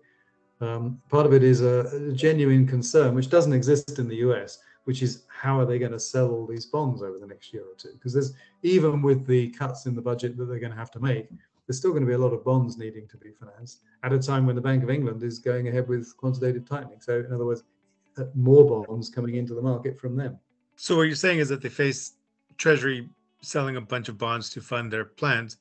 Um, 0.61 1.01
part 1.09 1.25
of 1.25 1.33
it 1.33 1.43
is 1.43 1.61
a, 1.61 2.09
a, 2.09 2.11
genuine 2.13 2.65
concern, 2.65 3.15
which 3.15 3.29
doesn't 3.29 3.53
exist 3.53 3.99
in 3.99 4.07
the 4.07 4.17
US, 4.27 4.59
which 4.85 5.01
is 5.01 5.23
how 5.27 5.59
are 5.59 5.65
they 5.65 5.79
going 5.79 5.91
to 5.91 5.99
sell 5.99 6.31
all 6.31 6.45
these 6.45 6.65
bonds 6.65 7.01
over 7.01 7.19
the 7.19 7.27
next 7.27 7.53
year 7.53 7.63
or 7.63 7.75
two? 7.75 7.93
Because 7.93 8.13
there's 8.13 8.33
even 8.63 9.01
with 9.01 9.25
the 9.25 9.49
cuts 9.49 9.85
in 9.85 9.95
the 9.95 10.01
budget 10.01 10.37
that 10.37 10.45
they're 10.45 10.59
going 10.59 10.71
to 10.71 10.77
have 10.77 10.91
to 10.91 10.99
make, 10.99 11.29
there's 11.67 11.77
still 11.77 11.91
going 11.91 12.03
to 12.03 12.07
be 12.07 12.13
a 12.13 12.17
lot 12.17 12.33
of 12.33 12.43
bonds 12.43 12.77
needing 12.77 13.07
to 13.07 13.17
be 13.17 13.31
financed 13.31 13.81
at 14.03 14.11
a 14.11 14.19
time 14.19 14.45
when 14.45 14.55
the 14.55 14.61
Bank 14.61 14.83
of 14.83 14.89
England 14.89 15.23
is 15.23 15.39
going 15.39 15.67
ahead 15.67 15.87
with 15.87 16.15
quantitative 16.17 16.67
tightening. 16.67 16.99
So, 16.99 17.19
in 17.19 17.33
other 17.33 17.45
words, 17.45 17.63
uh, 18.17 18.25
more 18.35 18.85
bonds 18.85 19.09
coming 19.09 19.35
into 19.35 19.55
the 19.55 19.61
market 19.61 19.97
from 19.97 20.15
them. 20.15 20.37
So, 20.75 20.97
what 20.97 21.03
you're 21.03 21.15
saying 21.15 21.39
is 21.39 21.49
that 21.49 21.61
they 21.61 21.69
face 21.69 22.13
Treasury 22.57 23.09
selling 23.41 23.75
a 23.77 23.81
bunch 23.81 24.09
of 24.09 24.17
bonds 24.17 24.49
to 24.51 24.61
fund 24.61 24.91
their 24.91 25.05
plans, 25.05 25.57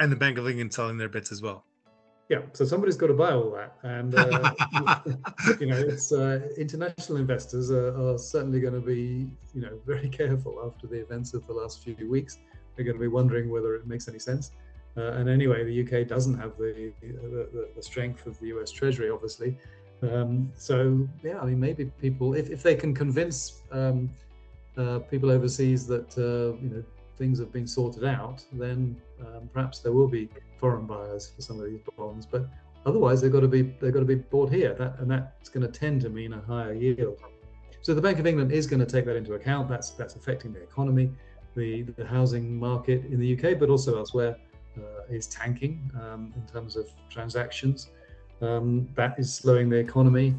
and 0.00 0.10
the 0.10 0.16
Bank 0.16 0.38
of 0.38 0.48
England 0.48 0.72
selling 0.72 0.96
their 0.96 1.08
bits 1.08 1.30
as 1.30 1.42
well. 1.42 1.64
Yeah, 2.30 2.40
so 2.52 2.64
somebody's 2.64 2.96
got 2.96 3.08
to 3.08 3.14
buy 3.14 3.32
all 3.32 3.50
that, 3.50 3.76
and 3.82 4.14
uh, 4.14 4.50
you 5.60 5.66
know, 5.66 5.76
it's 5.76 6.10
uh, 6.10 6.48
international 6.56 7.18
investors 7.18 7.70
are, 7.70 7.94
are 8.00 8.16
certainly 8.16 8.60
going 8.60 8.72
to 8.72 8.80
be, 8.80 9.28
you 9.52 9.60
know, 9.60 9.78
very 9.84 10.08
careful 10.20 10.58
after 10.64 10.86
the 10.86 10.98
events 11.00 11.34
of 11.34 11.46
the 11.46 11.52
last 11.52 11.84
few 11.84 12.08
weeks. 12.08 12.38
They're 12.74 12.84
going 12.84 12.96
to 12.96 13.00
be 13.00 13.08
wondering 13.08 13.50
whether 13.50 13.74
it 13.74 13.86
makes 13.86 14.08
any 14.08 14.18
sense. 14.18 14.52
Uh, 14.96 15.12
and 15.12 15.28
anyway, 15.28 15.64
the 15.64 15.82
UK 15.82 16.08
doesn't 16.08 16.38
have 16.38 16.56
the, 16.56 16.92
the, 17.02 17.68
the 17.76 17.82
strength 17.82 18.26
of 18.26 18.38
the 18.40 18.46
US 18.58 18.70
Treasury, 18.70 19.10
obviously. 19.10 19.58
Um, 20.02 20.50
so 20.56 21.06
yeah, 21.22 21.40
I 21.40 21.46
mean, 21.46 21.60
maybe 21.60 21.86
people, 22.00 22.34
if, 22.34 22.48
if 22.50 22.62
they 22.62 22.74
can 22.74 22.94
convince 22.94 23.62
um, 23.70 24.10
uh, 24.76 25.00
people 25.00 25.30
overseas 25.30 25.86
that 25.86 26.16
uh, 26.18 26.56
you 26.62 26.70
know 26.70 26.84
things 27.16 27.38
have 27.38 27.52
been 27.52 27.66
sorted 27.66 28.04
out, 28.04 28.44
then 28.52 29.00
um, 29.20 29.48
perhaps 29.52 29.80
there 29.80 29.92
will 29.92 30.08
be 30.08 30.28
foreign 30.58 30.86
buyers 30.86 31.30
for 31.34 31.42
some 31.42 31.60
of 31.60 31.66
these 31.66 31.80
bonds. 31.96 32.26
But 32.26 32.48
otherwise, 32.86 33.20
they've 33.20 33.32
got 33.32 33.40
to 33.40 33.48
be 33.48 33.62
they've 33.62 33.92
got 33.92 34.00
to 34.00 34.06
be 34.06 34.16
bought 34.16 34.52
here, 34.52 34.74
that, 34.74 34.98
and 34.98 35.10
that's 35.10 35.48
going 35.48 35.66
to 35.66 35.72
tend 35.72 36.00
to 36.02 36.08
mean 36.08 36.32
a 36.32 36.40
higher 36.40 36.74
yield. 36.74 37.18
So 37.82 37.94
the 37.94 38.00
Bank 38.00 38.18
of 38.18 38.26
England 38.26 38.50
is 38.50 38.66
going 38.66 38.80
to 38.80 38.86
take 38.86 39.04
that 39.06 39.16
into 39.16 39.34
account. 39.34 39.68
That's 39.68 39.90
that's 39.90 40.16
affecting 40.16 40.52
the 40.52 40.62
economy, 40.62 41.10
the 41.54 41.82
the 41.82 42.06
housing 42.06 42.58
market 42.58 43.04
in 43.06 43.20
the 43.20 43.34
UK, 43.36 43.58
but 43.58 43.68
also 43.70 43.98
elsewhere 43.98 44.36
uh, 44.78 45.02
is 45.10 45.26
tanking 45.26 45.90
um, 46.00 46.32
in 46.36 46.46
terms 46.52 46.76
of 46.76 46.88
transactions. 47.10 47.90
Um, 48.40 48.88
that 48.94 49.18
is 49.18 49.32
slowing 49.32 49.68
the 49.68 49.76
economy. 49.76 50.34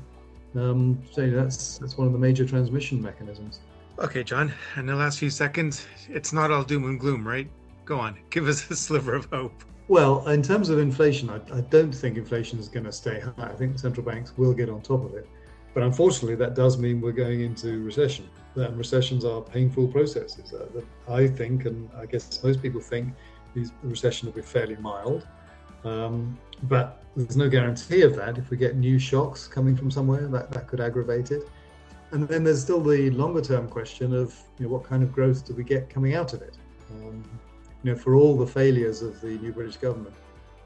Um, 0.56 1.02
so 1.12 1.30
that's 1.30 1.78
that's 1.78 1.98
one 1.98 2.08
of 2.08 2.14
the 2.14 2.20
major 2.20 2.46
transmission 2.46 3.02
mechanisms. 3.02 3.60
Okay, 3.98 4.26
John, 4.26 4.52
in 4.76 4.88
the 4.88 4.96
last 4.96 5.20
few 5.20 5.30
seconds, 5.30 5.86
it's 6.10 6.34
not 6.34 6.52
all 6.52 6.64
doom 6.64 6.84
and 6.84 7.00
gloom, 7.00 7.26
right? 7.26 7.50
Go 7.86 7.98
on, 7.98 8.18
give 8.30 8.50
us 8.50 8.70
a 8.70 8.76
sliver 8.76 9.16
of 9.16 9.26
hope. 9.32 9.64
Well, 9.88 10.28
in 10.28 10.42
terms 10.42 10.68
of 10.70 10.80
inflation, 10.80 11.30
I, 11.30 11.40
I 11.56 11.62
don't 11.62 11.94
think 11.94 12.18
inflation 12.18 12.60
is 12.60 12.68
going 12.68 12.84
to 12.84 12.92
stay 12.92 13.22
high. 13.22 13.32
I 13.38 13.54
think 13.54 13.80
central 13.80 14.06
banks 14.06 14.34
will 14.36 14.54
get 14.54 14.70
on 14.70 14.82
top 14.82 15.06
of 15.06 15.14
it. 15.14 15.30
But 15.74 15.84
unfortunately, 15.84 16.36
that 16.36 16.56
does 16.56 16.78
mean 16.78 17.00
we're 17.00 17.14
going 17.14 17.42
into 17.42 17.84
recession. 17.84 18.30
And 18.56 18.78
recessions 18.78 19.24
are 19.24 19.42
painful 19.42 19.88
processes. 19.88 20.54
Uh, 20.54 20.82
I 21.10 21.28
think, 21.28 21.66
and 21.66 21.90
I 21.96 22.06
guess 22.06 22.44
most 22.44 22.62
people 22.62 22.82
think, 22.82 23.14
these 23.54 23.72
recession 23.82 24.28
will 24.28 24.36
be 24.36 24.42
fairly 24.42 24.76
mild. 24.78 25.26
Um, 25.86 26.38
but 26.64 27.04
there's 27.16 27.38
no 27.38 27.48
guarantee 27.48 28.02
of 28.02 28.16
that. 28.18 28.38
If 28.38 28.50
we 28.50 28.58
get 28.58 28.76
new 28.76 29.00
shocks 29.00 29.48
coming 29.48 29.78
from 29.78 29.90
somewhere, 29.90 30.28
that, 30.28 30.52
that 30.52 30.68
could 30.68 30.82
aggravate 30.82 31.32
it. 31.32 31.48
And 32.12 32.28
then 32.28 32.44
there's 32.44 32.62
still 32.62 32.82
the 32.82 33.10
longer 33.12 33.42
term 33.42 33.68
question 33.68 34.14
of 34.14 34.38
you 34.58 34.66
know, 34.66 34.72
what 34.72 34.84
kind 34.84 35.04
of 35.04 35.12
growth 35.12 35.46
do 35.46 35.54
we 35.54 35.64
get 35.64 35.90
coming 35.90 36.16
out 36.16 36.34
of 36.34 36.42
it? 36.42 36.58
Um, 36.92 37.24
you 37.84 37.92
know, 37.92 37.98
for 37.98 38.16
all 38.16 38.38
the 38.38 38.48
failures 38.48 39.02
of 39.02 39.20
the 39.22 39.38
new 39.38 39.52
British 39.52 39.78
government, 39.78 40.16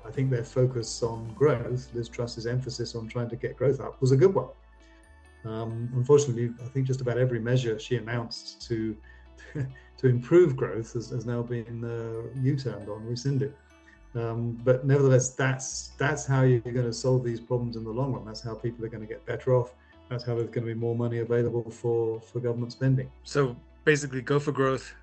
I 0.05 0.11
think 0.11 0.29
their 0.29 0.43
focus 0.43 1.03
on 1.03 1.31
growth, 1.33 1.89
Liz 1.93 2.09
Truss's 2.09 2.47
emphasis 2.47 2.95
on 2.95 3.07
trying 3.07 3.29
to 3.29 3.35
get 3.35 3.57
growth 3.57 3.79
up, 3.79 3.99
was 4.01 4.11
a 4.11 4.17
good 4.17 4.33
one. 4.33 4.47
Um, 5.45 5.89
unfortunately, 5.95 6.51
I 6.63 6.67
think 6.67 6.87
just 6.87 7.01
about 7.01 7.17
every 7.17 7.39
measure 7.39 7.79
she 7.79 7.95
announced 7.95 8.61
to 8.67 8.97
to 9.97 10.07
improve 10.07 10.55
growth 10.55 10.93
has, 10.93 11.09
has 11.09 11.25
now 11.25 11.41
been 11.41 11.83
uh, 11.83 12.39
U-turned 12.41 12.89
on, 12.89 13.05
rescinded. 13.05 13.53
Um, 14.15 14.59
but 14.63 14.85
nevertheless, 14.85 15.35
that's 15.35 15.91
that's 15.97 16.25
how 16.25 16.41
you're 16.41 16.59
going 16.59 16.85
to 16.85 16.93
solve 16.93 17.23
these 17.23 17.39
problems 17.39 17.75
in 17.75 17.83
the 17.83 17.91
long 17.91 18.13
run. 18.13 18.25
That's 18.25 18.41
how 18.41 18.55
people 18.55 18.83
are 18.85 18.89
going 18.89 19.05
to 19.05 19.07
get 19.07 19.25
better 19.25 19.55
off 19.55 19.73
that's 20.09 20.23
how 20.23 20.35
there's 20.35 20.49
going 20.49 20.65
to 20.65 20.73
be 20.73 20.79
more 20.79 20.95
money 20.95 21.19
available 21.19 21.69
for 21.69 22.19
for 22.21 22.39
government 22.39 22.71
spending. 22.71 23.09
So 23.23 23.55
basically, 23.85 24.21
go 24.21 24.39
for 24.39 24.51
growth, 24.51 24.93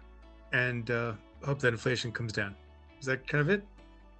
and 0.53 0.91
uh, 0.91 1.13
hope 1.45 1.61
that 1.61 1.69
inflation 1.69 2.13
comes 2.13 2.33
down. 2.33 2.55
Is 3.01 3.07
that 3.07 3.27
kind 3.27 3.41
of 3.41 3.51
it? 3.51 3.63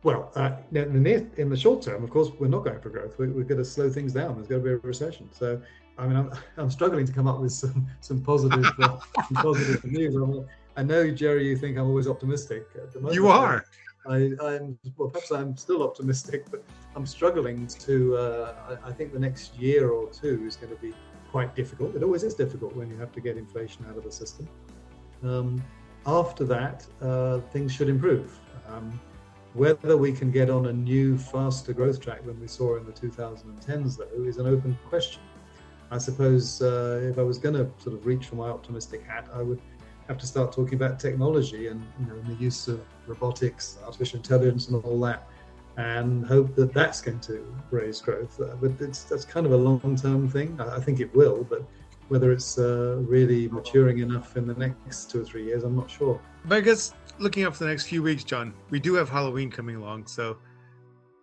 Well, 0.03 0.31
uh, 0.37 0.53
in, 0.73 1.03
the, 1.03 1.27
in 1.37 1.49
the 1.49 1.57
short 1.57 1.83
term, 1.83 2.05
of 2.05 2.11
course, 2.11 2.31
we're 2.39 2.47
not 2.47 2.65
going 2.65 2.79
for 2.79 2.91
growth. 2.91 3.19
We, 3.19 3.27
are 3.27 3.31
going 3.31 3.59
to 3.59 3.65
slow 3.65 3.91
things 3.91 4.13
down. 4.13 4.37
There's 4.37 4.47
going 4.47 4.63
to 4.63 4.65
be 4.65 4.75
a 4.75 4.77
recession. 4.79 5.29
So, 5.33 5.61
I 5.99 6.07
mean, 6.07 6.17
I'm, 6.17 6.31
I'm 6.57 6.71
struggling 6.71 7.07
to 7.07 7.13
come 7.13 7.27
up 7.27 7.41
with 7.41 7.53
some 7.53 7.87
some 8.01 8.21
positive 8.21 8.65
uh, 8.81 8.99
some 9.29 9.37
positive 9.43 9.85
news. 9.93 10.15
I'm, 10.15 10.47
i 10.77 10.83
know, 10.83 11.11
Jerry, 11.11 11.49
you 11.49 11.57
think 11.57 11.79
I'm 11.79 11.87
always 11.87 12.07
optimistic. 12.07 12.67
you 13.11 13.29
are. 13.29 13.65
I, 14.09 14.55
am 14.55 14.79
well. 14.97 15.09
Perhaps 15.11 15.31
I'm 15.31 15.57
still 15.57 15.83
optimistic, 15.83 16.47
but 16.51 16.65
I'm 16.95 17.07
struggling 17.07 17.67
to. 17.67 18.17
Uh, 18.17 18.79
I, 18.85 18.89
I, 18.89 18.93
think 18.93 19.13
the 19.13 19.19
next 19.19 19.59
year 19.59 19.91
or 19.91 20.09
two 20.11 20.45
is 20.47 20.57
going 20.57 20.75
to 20.75 20.81
be 20.81 20.95
quite 21.31 21.55
difficult. 21.55 21.95
It 21.95 22.03
always 22.03 22.23
is 22.23 22.35
difficult 22.35 22.75
when 22.75 22.89
you 22.91 22.97
have 22.97 23.13
to 23.13 23.21
get 23.21 23.37
inflation 23.37 23.85
out 23.89 23.97
of 23.97 24.05
the 24.05 24.13
system. 24.13 24.49
Um, 25.23 25.63
after 26.07 26.45
that, 26.45 26.87
uh, 27.03 27.41
things 27.53 27.73
should 27.73 27.89
improve. 27.89 28.39
Um, 28.69 29.01
whether 29.55 29.97
we 29.97 30.13
can 30.13 30.31
get 30.31 30.51
on 30.51 30.67
a 30.67 30.73
new, 30.73 31.17
faster 31.17 31.73
growth 31.73 32.01
track 32.01 32.25
than 32.27 32.39
we 32.41 32.47
saw 32.47 32.77
in 32.77 32.85
the 32.85 32.93
2010s, 32.93 33.97
though, 33.97 34.25
is 34.25 34.37
an 34.37 34.47
open 34.47 34.79
question. 34.89 35.23
I 35.91 35.99
suppose 35.99 36.61
uh, 36.61 37.01
if 37.03 37.19
I 37.19 37.23
was 37.23 37.39
going 37.39 37.55
to 37.55 37.71
sort 37.83 37.97
of 37.97 38.05
reach 38.05 38.27
for 38.27 38.37
my 38.37 38.49
optimistic 38.49 39.05
hat, 39.05 39.29
I 39.33 39.43
would 39.43 39.61
have 40.09 40.19
to 40.19 40.27
start 40.27 40.53
talking 40.53 40.75
about 40.75 41.01
technology 41.01 41.69
and 41.69 41.85
you 42.01 42.07
know 42.07 42.21
the 42.23 42.35
use 42.35 42.69
of 42.69 42.81
robotics, 43.07 43.79
artificial 43.85 44.19
intelligence, 44.19 44.69
and 44.69 44.83
all 44.85 45.01
that, 45.01 45.29
and 45.77 46.27
hope 46.27 46.55
that 46.55 46.73
that's 46.73 47.01
going 47.01 47.21
to 47.21 47.55
raise 47.71 48.01
growth. 48.01 48.41
Uh, 48.41 48.57
but 48.61 48.73
it's 48.81 49.05
that's 49.05 49.25
kind 49.25 49.47
of 49.47 49.53
a 49.53 49.57
long-term 49.57 50.29
thing. 50.29 50.57
I, 50.61 50.77
I 50.77 50.81
think 50.81 51.01
it 51.01 51.15
will, 51.15 51.45
but 51.45 51.63
whether 52.09 52.31
it's 52.31 52.59
uh, 52.59 53.03
really 53.09 53.49
maturing 53.49 53.99
enough 53.99 54.37
in 54.37 54.47
the 54.47 54.55
next 54.55 55.11
two 55.11 55.23
or 55.23 55.25
three 55.25 55.45
years, 55.45 55.65
I'm 55.65 55.77
not 55.77 55.91
sure. 55.91 56.21
But 56.45 56.59
I 56.59 56.61
guess 56.61 56.95
looking 57.19 57.45
up 57.45 57.55
for 57.55 57.65
the 57.65 57.71
next 57.71 57.87
few 57.87 58.03
weeks, 58.03 58.23
John, 58.25 58.55
we 58.71 58.79
do 58.79 58.95
have 58.95 59.09
Halloween 59.09 59.51
coming 59.51 59.77
along. 59.77 60.07
So 60.07 60.39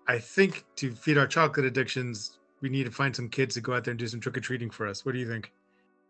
I 0.07 0.19
think 0.19 0.65
to 0.77 0.91
feed 0.91 1.17
our 1.17 1.27
chocolate 1.27 1.65
addictions, 1.65 2.39
we 2.61 2.69
need 2.69 2.83
to 2.83 2.91
find 2.91 3.15
some 3.15 3.29
kids 3.29 3.55
to 3.55 3.61
go 3.61 3.73
out 3.73 3.85
there 3.85 3.91
and 3.91 3.99
do 3.99 4.07
some 4.07 4.19
trick 4.19 4.37
or 4.37 4.41
treating 4.41 4.69
for 4.69 4.87
us. 4.87 5.05
What 5.05 5.13
do 5.13 5.19
you 5.19 5.27
think? 5.27 5.53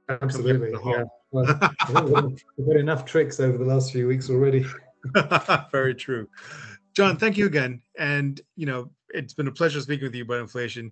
Absolutely. 0.09 0.71
Yeah. 0.85 1.03
Well, 1.33 2.31
we've 2.57 2.67
got 2.67 2.75
enough 2.75 3.05
tricks 3.05 3.39
over 3.39 3.57
the 3.57 3.65
last 3.65 3.91
few 3.91 4.07
weeks 4.07 4.29
already. 4.29 4.67
Very 5.71 5.95
true. 5.95 6.29
John, 6.93 7.17
thank 7.17 7.37
you 7.37 7.47
again. 7.47 7.81
And, 7.97 8.39
you 8.55 8.67
know, 8.67 8.91
it's 9.09 9.33
been 9.33 9.47
a 9.47 9.51
pleasure 9.51 9.81
speaking 9.81 10.05
with 10.05 10.13
you 10.13 10.25
about 10.25 10.41
inflation. 10.41 10.91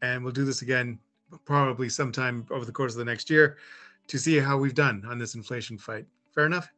And 0.00 0.22
we'll 0.22 0.32
do 0.32 0.44
this 0.44 0.62
again 0.62 1.00
probably 1.44 1.88
sometime 1.88 2.46
over 2.52 2.64
the 2.64 2.70
course 2.70 2.92
of 2.92 2.98
the 2.98 3.04
next 3.04 3.28
year 3.28 3.56
to 4.06 4.18
see 4.18 4.38
how 4.38 4.56
we've 4.56 4.74
done 4.74 5.02
on 5.08 5.18
this 5.18 5.34
inflation 5.34 5.78
fight. 5.78 6.06
Fair 6.32 6.46
enough? 6.46 6.72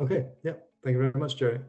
Okay. 0.00 0.26
Yeah. 0.44 0.52
Thank 0.84 0.96
you 0.96 1.00
very 1.00 1.12
much, 1.18 1.38
Jerry. 1.38 1.60